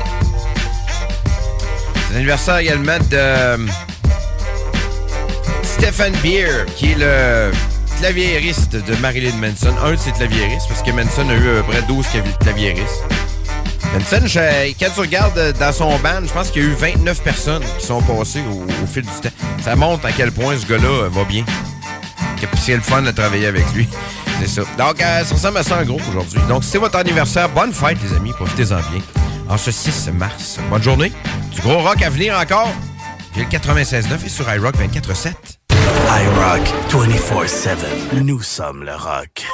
[2.07, 3.57] C'est l'anniversaire également de euh,
[5.63, 7.51] Stephen Beer, qui est le
[7.99, 9.73] claviériste de Marilyn Manson.
[9.83, 13.03] Un de ses claviéristes, parce que Manson a eu à peu près 12 clavi- claviéristes.
[13.93, 14.19] Manson,
[14.79, 17.85] quand tu regardes dans son band, je pense qu'il y a eu 29 personnes qui
[17.87, 19.29] sont passées au, au fil du temps.
[19.63, 21.43] Ça montre à quel point ce gars-là va bien.
[22.59, 23.87] C'est le fun de travailler avec lui.
[24.39, 24.61] C'est ça.
[24.77, 26.39] Donc, euh, ça ressemble à ça en gros aujourd'hui.
[26.47, 27.49] Donc, c'est votre anniversaire.
[27.49, 28.31] Bonne fête, les amis.
[28.33, 29.01] Profitez-en bien.
[29.49, 30.59] En ce 6 mars.
[30.69, 31.11] Bonne journée.
[31.53, 32.69] Du gros rock à venir encore.
[33.35, 35.33] J'ai le 96.9 et sur iRock 24.7.
[35.71, 38.21] iRock 24-7.
[38.21, 39.45] Nous sommes le rock.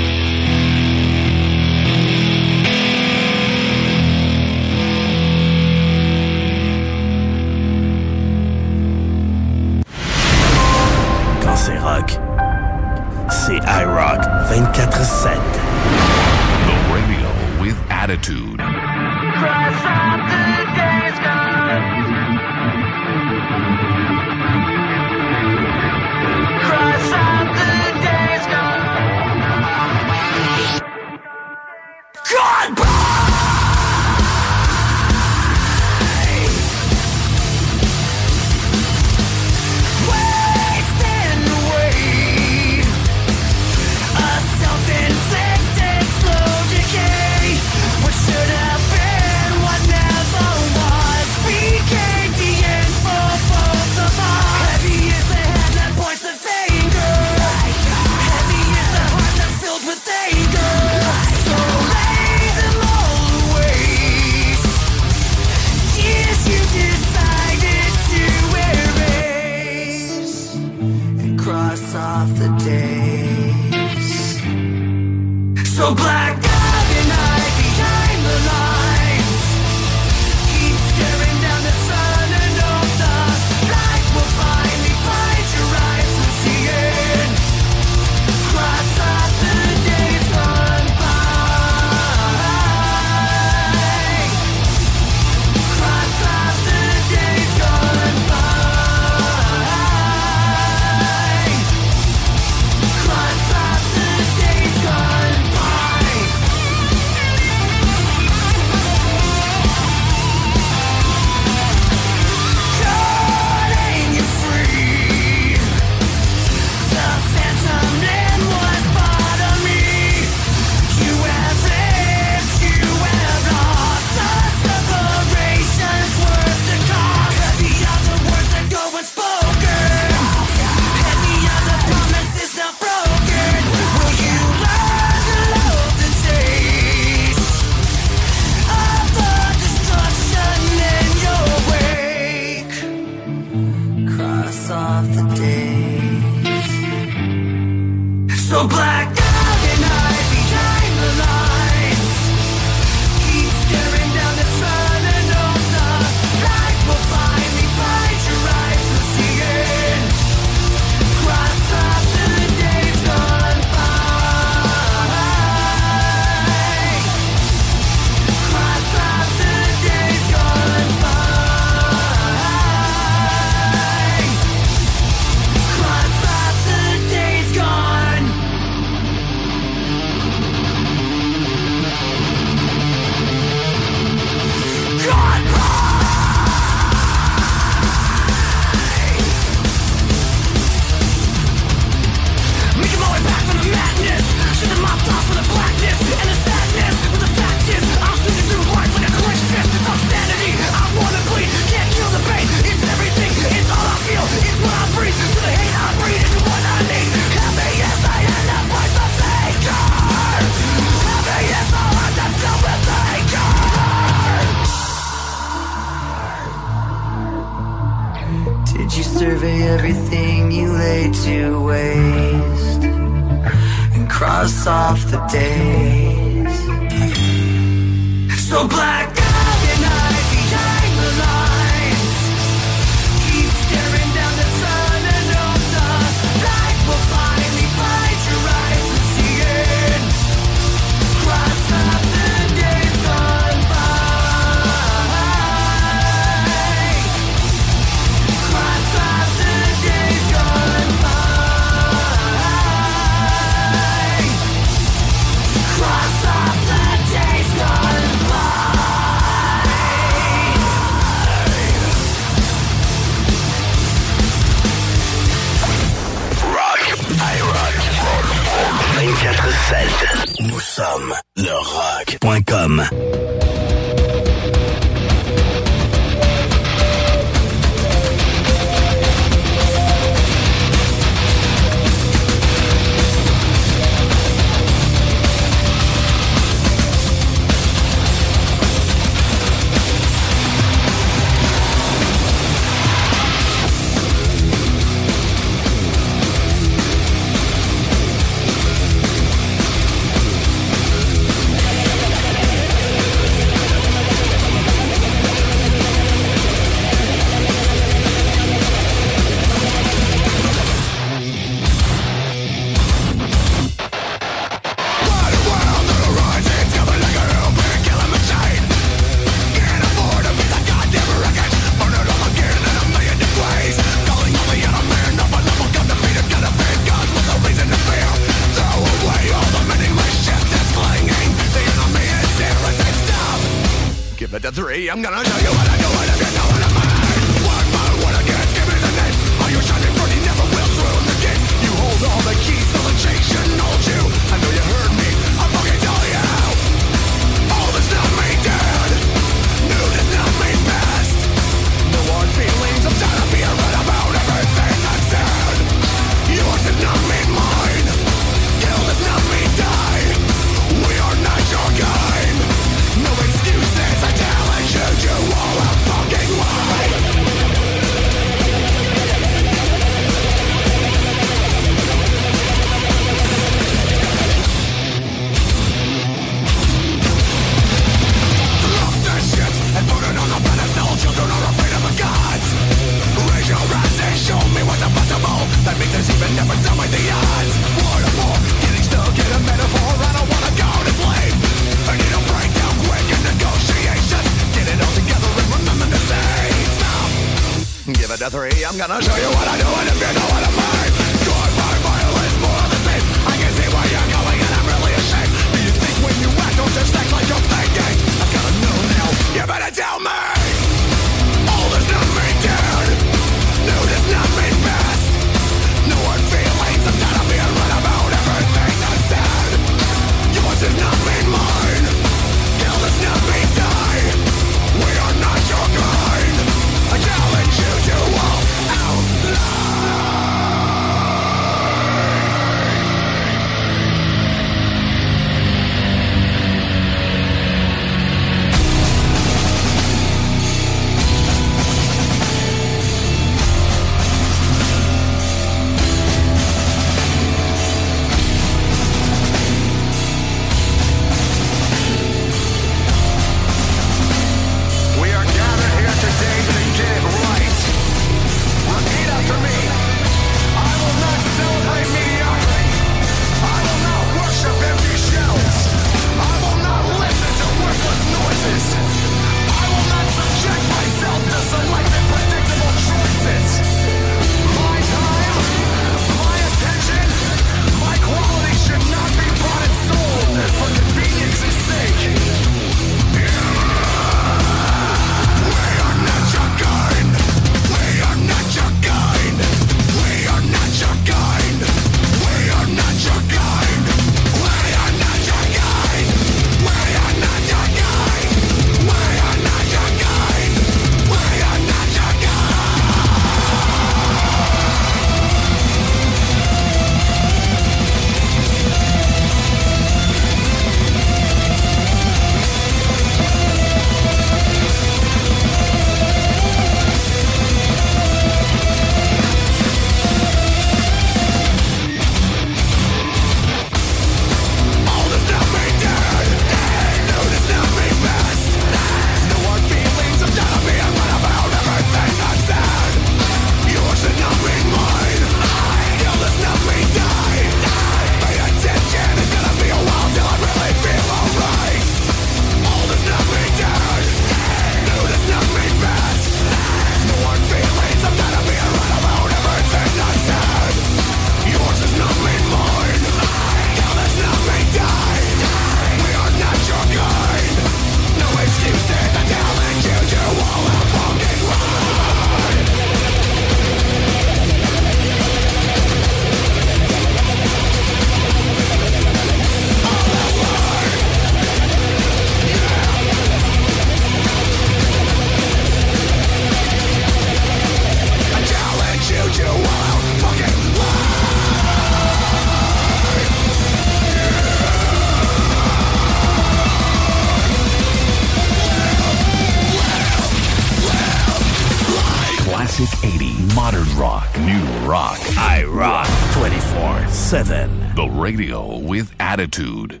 [598.26, 600.00] radio with attitude.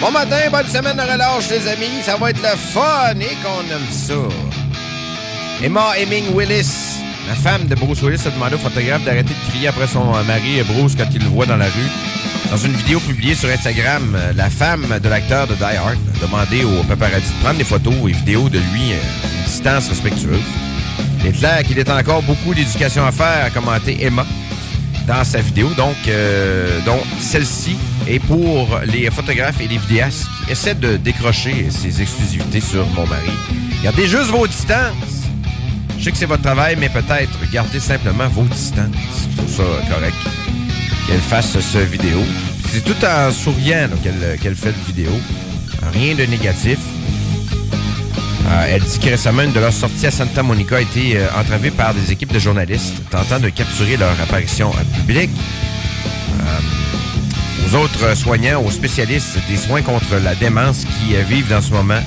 [0.00, 2.00] Bon matin, bonne semaine de relâche, les amis.
[2.04, 4.14] Ça va être le fun et qu'on aime ça.
[5.60, 9.66] Emma Heming Willis, la femme de Bruce Willis, a demandé au photographe d'arrêter de crier
[9.66, 11.90] après son euh, mari euh, Bruce quand il le voit dans la rue.
[12.52, 16.24] Dans une vidéo publiée sur Instagram, euh, la femme de l'acteur de Die Hard a
[16.24, 20.38] demandé au paparazzi de prendre des photos et vidéos de lui à une distance respectueuse.
[21.18, 24.24] Il est clair qu'il est encore beaucoup d'éducation à faire, a commenté Emma
[25.10, 25.68] dans sa vidéo.
[25.76, 27.76] Donc, euh, donc celle-ci
[28.08, 33.06] est pour les photographes et les vidéastes qui essaient de décrocher ces exclusivités sur Mon
[33.06, 33.32] Mari.
[33.82, 35.24] Gardez juste vos distances.
[35.98, 39.26] Je sais que c'est votre travail, mais peut-être gardez simplement vos distances.
[39.36, 40.16] Je ça correct
[41.08, 42.20] qu'elle fasse ce vidéo.
[42.70, 43.88] C'est tout en souriant
[44.40, 45.10] qu'elle fait le vidéo.
[45.92, 46.78] Rien de négatif.
[48.70, 51.26] Euh, elle dit que récemment, une de leurs sorties à Santa Monica a été euh,
[51.38, 55.30] entravée par des équipes de journalistes tentant de capturer leur apparition en public.
[56.40, 61.60] Euh, aux autres soignants, aux spécialistes des soins contre la démence qui euh, vivent dans
[61.60, 62.00] ce moment,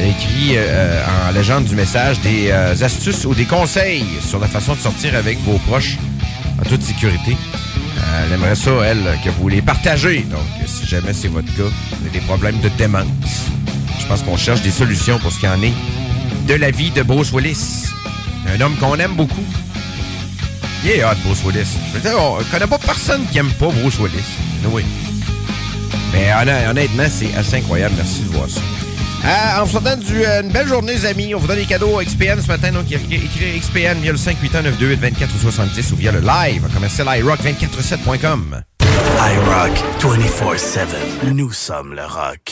[0.00, 4.74] écrit euh, en légende du message des euh, astuces ou des conseils sur la façon
[4.74, 5.98] de sortir avec vos proches
[6.60, 7.36] en toute sécurité.
[7.98, 10.26] Euh, elle aimerait ça, elle, que vous les partagez.
[10.30, 13.06] Donc, si jamais c'est votre cas, vous avez des problèmes de démence.
[14.00, 15.72] Je pense qu'on cherche des solutions pour ce qu'il en est
[16.46, 17.86] de la vie de Bruce Willis.
[18.54, 19.44] Un homme qu'on aime beaucoup.
[20.84, 21.68] Il est Bruce Willis.
[21.88, 24.24] Je veux dire, on connaît pas personne qui aime pas Bruce Willis.
[24.66, 24.84] Oui.
[26.12, 27.94] Mais honn- honnêtement, c'est assez incroyable.
[27.96, 28.60] Merci de voir ça.
[29.24, 31.34] Euh, en vous souhaitant euh, une belle journée, les amis.
[31.34, 32.72] On vous donne des cadeaux à XPN ce matin.
[32.72, 38.62] Donc, écrit XPN via le 581-928-2470 ou via le live commercial iRock247.com.
[38.80, 41.32] iRock 24-7.
[41.32, 42.51] Nous sommes le rock.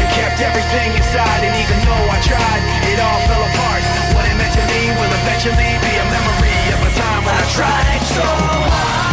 [0.00, 3.82] You kept everything inside, and even though I tried, it all fell apart.
[4.16, 7.46] What it meant to me will eventually be a memory of a time when I
[7.52, 9.11] tried so hard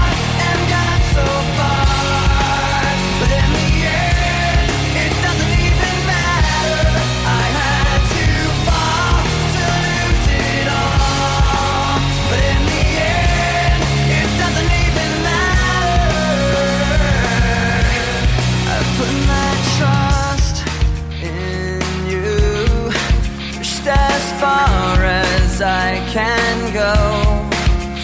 [24.39, 26.95] far as I can go.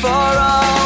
[0.01, 0.84] For all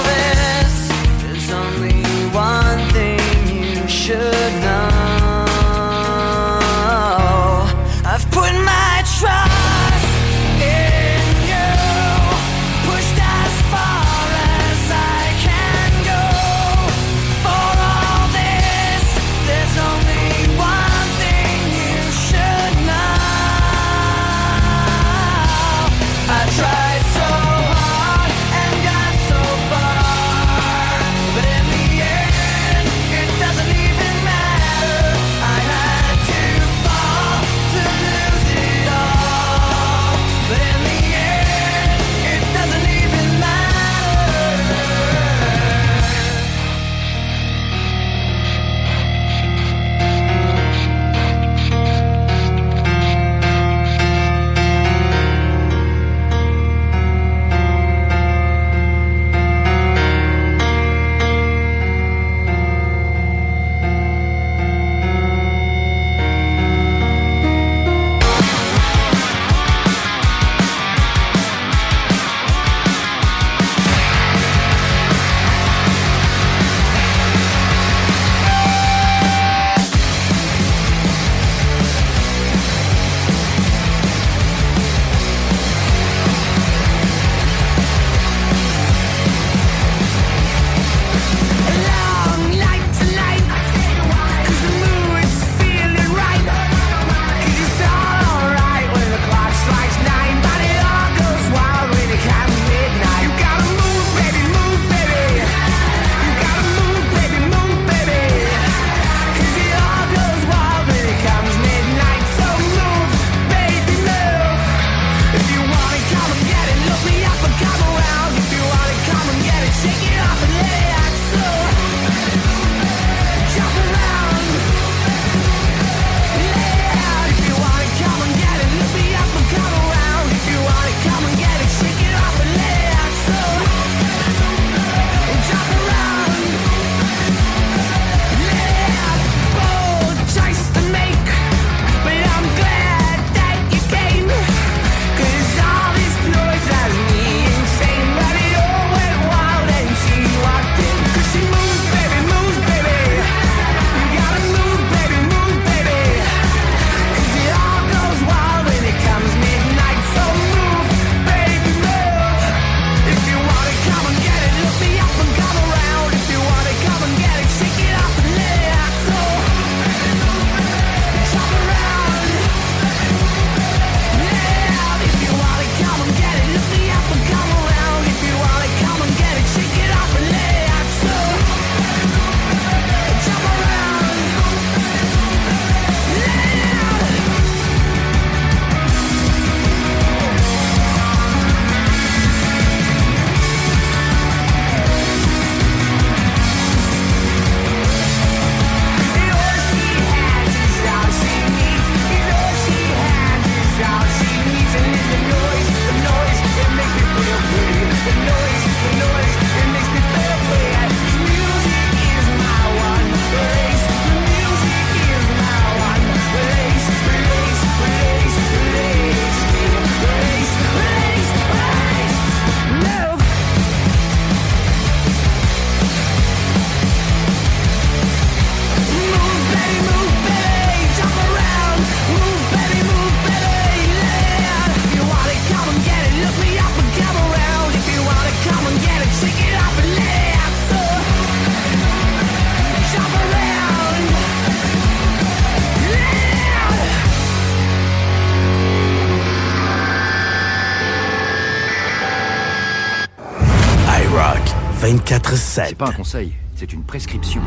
[255.09, 255.65] 24-7.
[255.69, 257.41] C'est pas un conseil, c'est une prescription.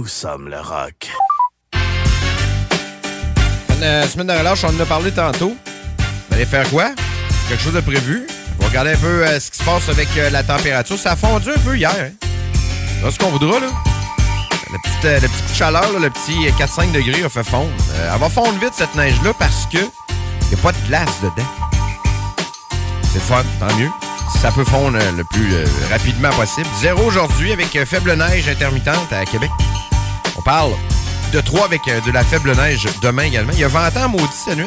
[0.00, 1.10] Nous sommes le rock.
[3.76, 5.54] Une euh, semaine de relâche, on en a parlé tantôt.
[5.98, 6.92] Vous allez faire quoi?
[7.50, 8.26] Quelque chose de prévu?
[8.58, 10.98] On va regarder un peu euh, ce qui se passe avec euh, la température.
[10.98, 11.90] Ça a fondu un peu hier.
[11.90, 12.12] Hein?
[13.04, 13.66] Là, ce qu'on voudra, là.
[14.72, 17.44] Le petit, euh, le petit coup de chaleur, le petit euh, 4-5 degrés a fait
[17.44, 17.68] fondre.
[18.10, 21.48] Elle va fondre vite, cette neige-là, parce que n'y a pas de glace dedans.
[23.12, 23.90] C'est fun, tant mieux.
[24.40, 25.52] Ça peut fondre le plus
[25.90, 26.68] rapidement possible.
[26.80, 29.50] Zéro aujourd'hui avec faible neige intermittente à Québec.
[31.32, 33.52] De 3 avec euh, de la faible neige demain également.
[33.52, 34.66] Il y a 20 ans maudit cette nuit.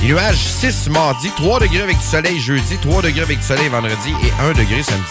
[0.00, 3.68] Les nuages 6 mardi, 3 degrés avec du soleil jeudi, 3 degrés avec du soleil
[3.68, 5.04] vendredi et 1 degré samedi.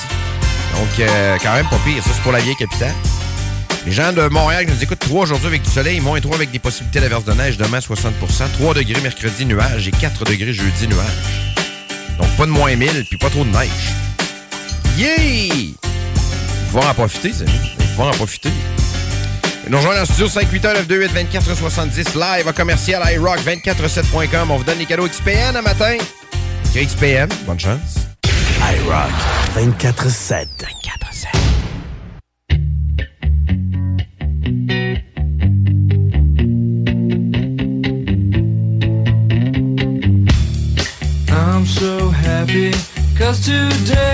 [0.74, 2.04] Donc, euh, quand même pas pire.
[2.04, 2.96] Ça, c'est pour la vieille capitale.
[3.86, 6.58] Les gens de Montréal nous écoutent 3 aujourd'hui avec du soleil, moins 3 avec des
[6.58, 8.10] possibilités d'averse de neige demain 60%
[8.58, 11.56] 3 degrés mercredi nuage et 4 degrés jeudi nuage.
[12.18, 13.94] Donc, pas de moins 1000 puis pas trop de neige.
[14.98, 15.14] Yeah!
[15.16, 15.76] Ils
[16.72, 17.52] vont en profiter, amis.
[17.80, 18.50] Ils vont en profiter.
[19.74, 24.52] Nous rejoindre en studio 581-928-2470 live à commercial iRock247.com.
[24.52, 25.98] On vous donne les cadeaux XPN un matin.
[26.76, 28.06] XPN, bonne chance.
[28.62, 29.10] iRock
[29.56, 30.46] 24-7.
[41.32, 42.72] I'm so happy,
[43.18, 44.13] cause today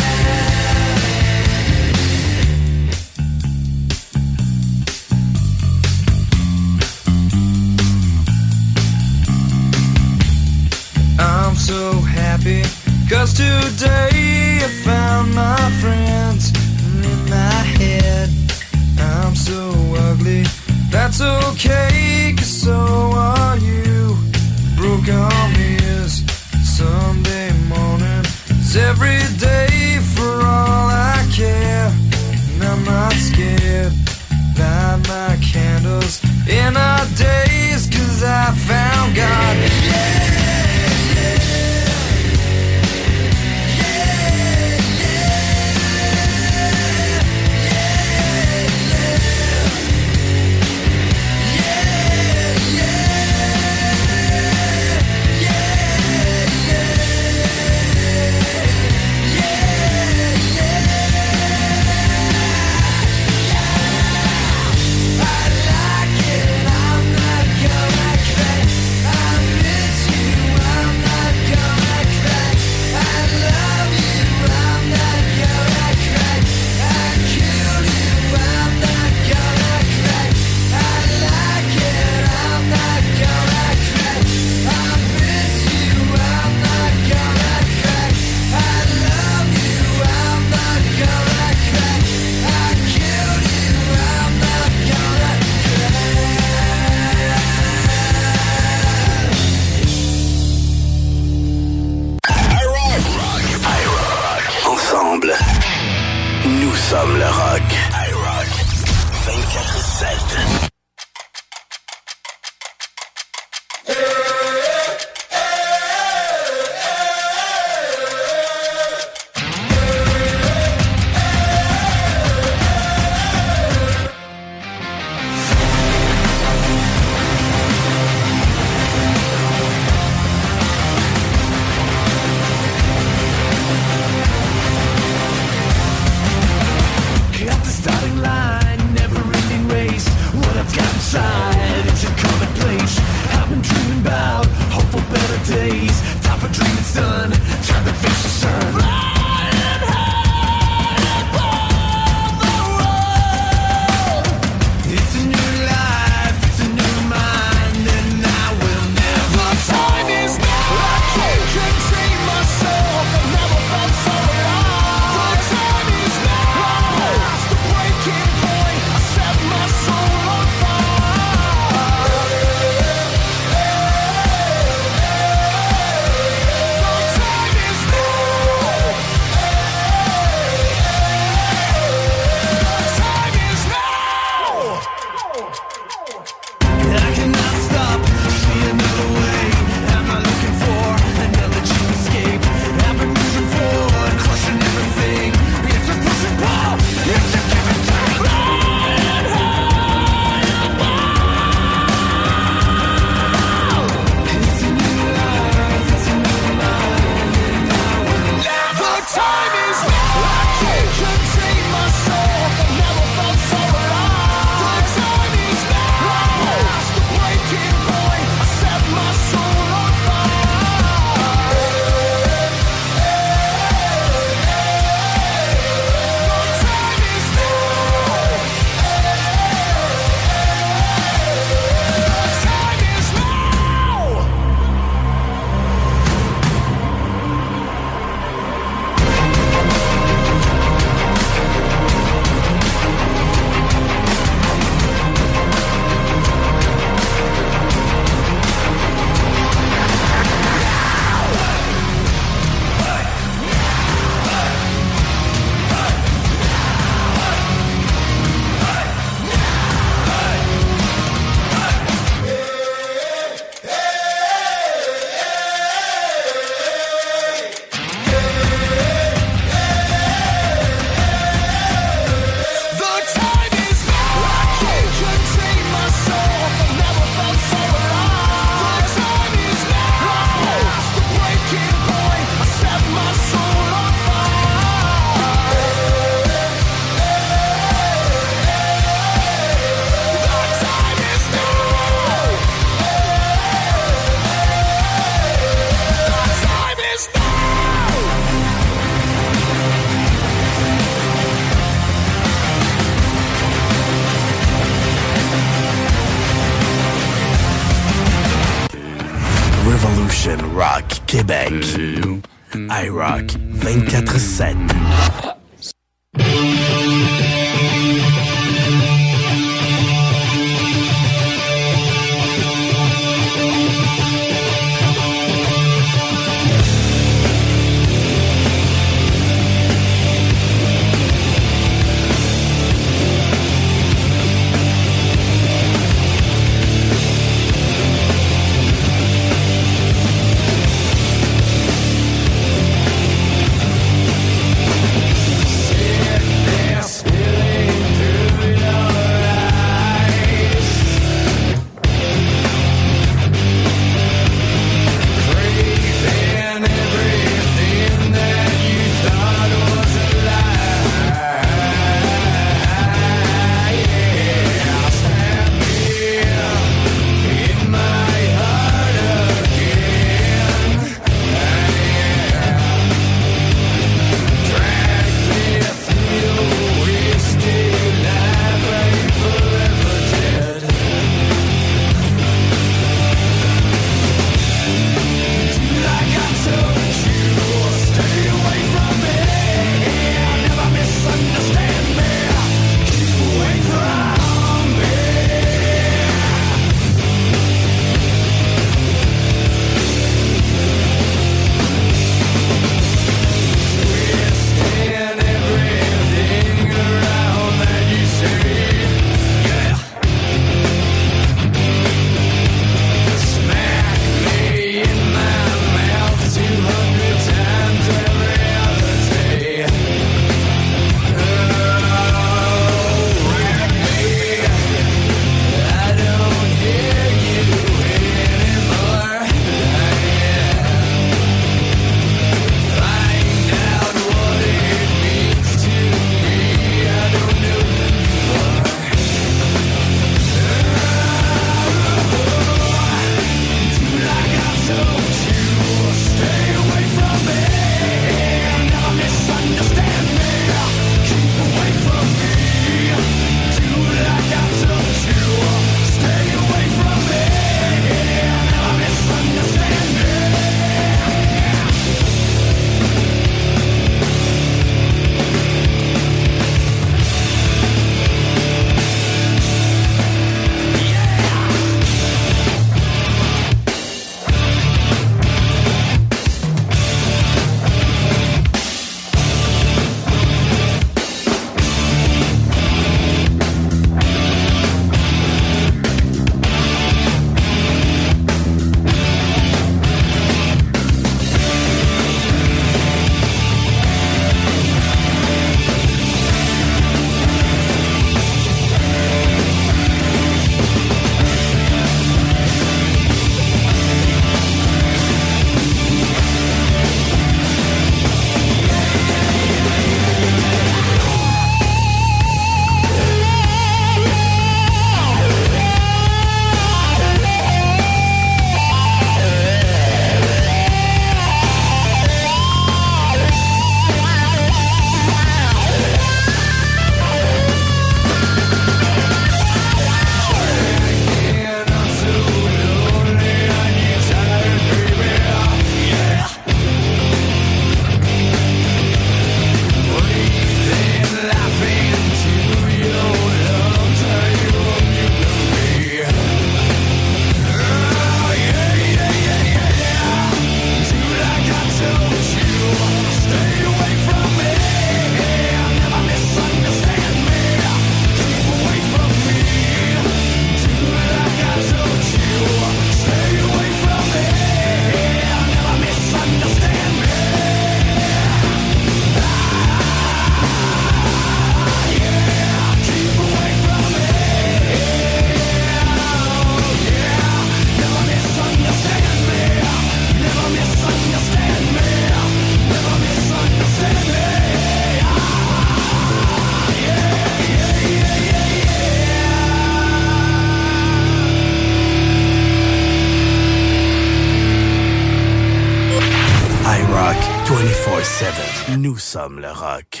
[599.14, 600.00] Nous sommes le rock.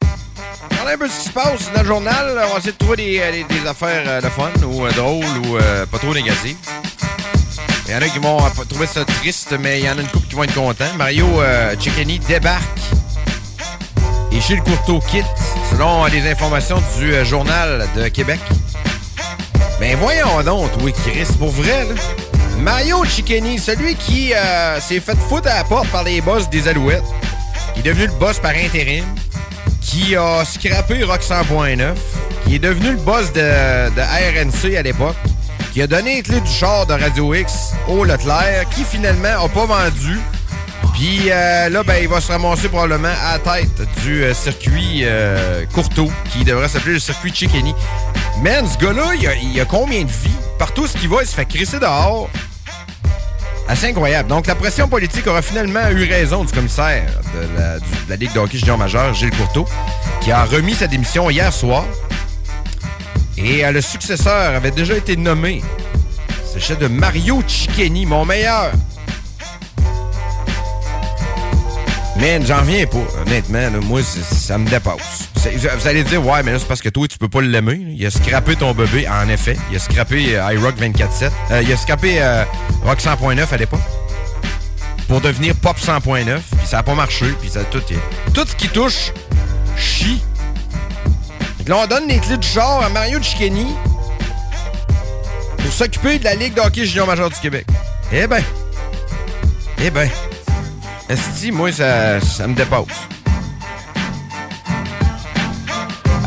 [0.00, 2.30] Un peu ce qui se passe dans le journal.
[2.30, 5.58] On va essayer de trouver des, euh, affaires euh, de fun ou euh, drôles ou
[5.86, 6.56] pas trop négatives.
[7.86, 8.38] Il y en a qui vont
[8.68, 10.92] trouver ça triste, mais il y en a une couple qui vont être contents.
[10.96, 11.76] Mario euh,
[12.26, 12.64] débarque
[14.32, 15.26] et Gilles Courteau quitte,
[15.70, 18.40] selon les informations du Journal de Québec.
[19.78, 21.94] Ben voyons donc, oui, Chris, pour vrai, là.
[22.58, 24.32] Mario Cecchini, celui qui
[24.80, 27.04] s'est fait foutre à la porte par les boss des Alouettes,
[27.74, 29.04] qui est devenu le boss par intérim,
[29.80, 31.94] qui a scrappé Rock 100.9,
[32.46, 33.40] qui est devenu le boss de,
[33.90, 35.16] RNC à l'époque,
[35.72, 39.48] qui a donné les clés du char de Radio X au Leclerc, qui finalement a
[39.48, 40.18] pas vendu.
[40.94, 45.02] Puis euh, là, ben, il va se ramasser probablement à la tête du euh, circuit
[45.02, 47.74] euh, Courteau, qui devrait s'appeler le circuit Chickeny.
[48.42, 50.30] Man, ce gars-là, il il a combien de vies?
[50.58, 52.28] Partout ce qu'il va, il se fait crisser dehors.
[53.68, 54.28] Assez incroyable.
[54.28, 58.58] Donc, la pression politique aura finalement eu raison du commissaire de la, Ligue de hockey
[58.58, 59.66] junior majeur, Gilles Courteau,
[60.20, 61.84] qui a remis sa démission hier soir.
[63.38, 65.62] Et euh, le successeur avait déjà été nommé.
[66.52, 68.72] C'est chef de Mario Cicchini, mon meilleur.
[72.20, 73.70] Man, j'en reviens pas, honnêtement.
[73.82, 75.31] moi, ça me dépasse.
[75.50, 77.80] Vous allez dire, ouais, mais là, c'est parce que toi, tu peux pas l'aimer.
[77.88, 79.56] Il a scrappé ton bébé, en effet.
[79.70, 81.30] Il a scrappé euh, iRock 24-7.
[81.50, 82.44] Euh, il a scrappé euh,
[82.84, 83.80] Rock 100.9 à l'époque.
[85.08, 86.38] Pour devenir Pop 100.9.
[86.58, 87.26] Puis ça a pas marché.
[87.40, 87.82] Puis ça tout,
[88.32, 89.12] tout ce qui touche
[89.76, 90.22] chie.
[91.64, 93.66] Que là, on donne les clés du char à Mario Cicchini
[95.58, 97.66] pour s'occuper de la Ligue de hockey junior majeur du Québec.
[98.12, 98.42] Eh ben.
[99.78, 100.08] Eh ben.
[101.08, 102.86] Esti, moi, ça, ça me dépasse.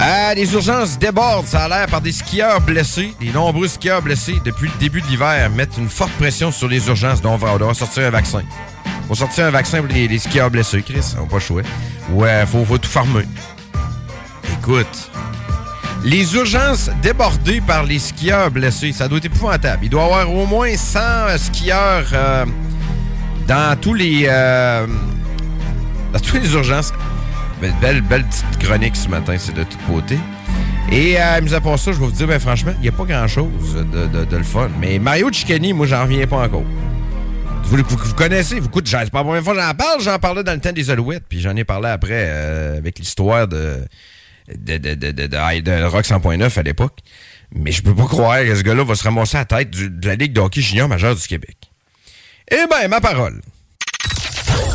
[0.07, 3.15] Ah, les urgences débordent, ça a l'air, par des skieurs blessés.
[3.19, 6.87] Les nombreux skieurs blessés depuis le début de l'hiver mettent une forte pression sur les
[6.87, 7.23] urgences.
[7.23, 8.43] Donc, on va, on sortir un vaccin.
[9.07, 11.15] Faut sortir un vaccin pour les, skieurs blessés, Chris.
[11.17, 11.63] On n'a pas choix.
[12.11, 13.23] Ouais, faut, faut tout farmer.
[14.59, 15.09] Écoute,
[16.03, 19.85] les urgences débordées par les skieurs blessés, ça doit être épouvantable.
[19.85, 22.45] Il doit y avoir au moins 100 euh, skieurs euh,
[23.47, 24.85] dans tous les euh,
[26.13, 26.93] dans toutes les urgences.
[27.81, 30.17] Belle, belle, petite chronique ce matin, c'est de toute beauté.
[30.91, 32.91] Et euh, mis à part ça, je vais vous dire, ben, franchement, il n'y a
[32.91, 34.69] pas grand-chose de, le fun.
[34.79, 36.63] Mais Mario Cicchini, moi, j'en reviens pas encore.
[37.63, 40.19] Vous, vous- vous connaissez, vous écoutez, c'est pas la première fois que j'en parle, j'en
[40.19, 43.79] parlais dans le temps des Alouettes, puis j'en ai parlé après euh, avec l'histoire de,
[44.55, 46.99] de, de, Rock 100.9 à l'époque.
[47.53, 50.07] Mais je peux pas croire que ce gars-là va se ramasser à la tête de
[50.07, 51.57] la Ligue de hockey junior majeur du Québec.
[52.51, 53.41] Eh ben, ma parole.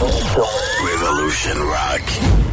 [0.00, 2.49] Revolution Rock.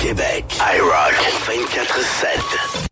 [0.00, 0.44] Québec.
[0.58, 1.14] iRock
[1.44, 2.89] 24-7.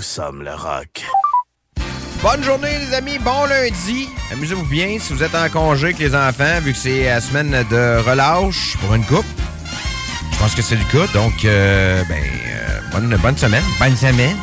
[0.00, 1.04] Nous sommes le rock.
[2.22, 3.18] Bonne journée, les amis.
[3.18, 4.08] Bon lundi.
[4.32, 7.50] Amusez-vous bien si vous êtes en congé avec les enfants, vu que c'est la semaine
[7.50, 9.26] de relâche pour une coupe.
[10.32, 11.06] Je pense que c'est le cas.
[11.12, 13.62] Donc, euh, ben, euh, bonne, bonne semaine.
[13.78, 14.38] Bonne semaine.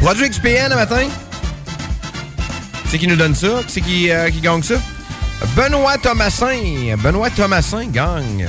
[0.00, 1.06] Produit XPN le matin.
[2.86, 3.60] C'est qui nous donne ça?
[3.68, 4.76] C'est qui, euh, qui gagne ça?
[5.54, 6.96] Benoît Thomasin.
[6.96, 8.48] Benoît Thomasin gagne.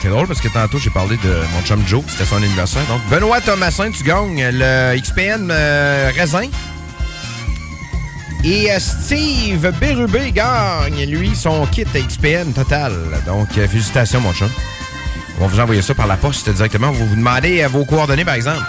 [0.00, 2.84] C'est drôle parce que tantôt, j'ai parlé de mon chum Joe, c'était son anniversaire.
[2.86, 6.48] Donc, Benoît Thomasin, tu gagnes le XPN euh, Raisin.
[8.42, 12.94] Et euh, Steve Bérubé gagne, lui, son kit XPN total.
[13.26, 14.48] Donc, euh, félicitations, mon chum.
[15.38, 16.90] On va vous envoyer ça par la poste directement.
[16.90, 18.64] Vous demander euh, vos coordonnées, par exemple.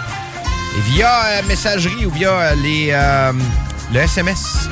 [0.76, 2.92] Et via messagerie ou via les,
[3.92, 4.68] le SMS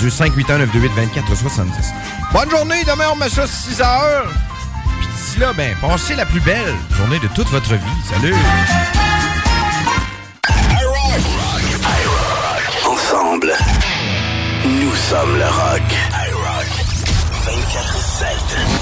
[0.00, 1.74] du 581 928 24 70.
[2.32, 4.26] Bonne journée, demain on met ça 6 heures.
[5.32, 7.80] D'ici là, ben, passez la plus belle journée de toute votre vie.
[8.04, 8.34] Salut!
[12.84, 13.54] Ensemble,
[14.66, 15.82] nous sommes le rock.
[16.28, 16.66] iRock
[17.46, 18.81] 24-7.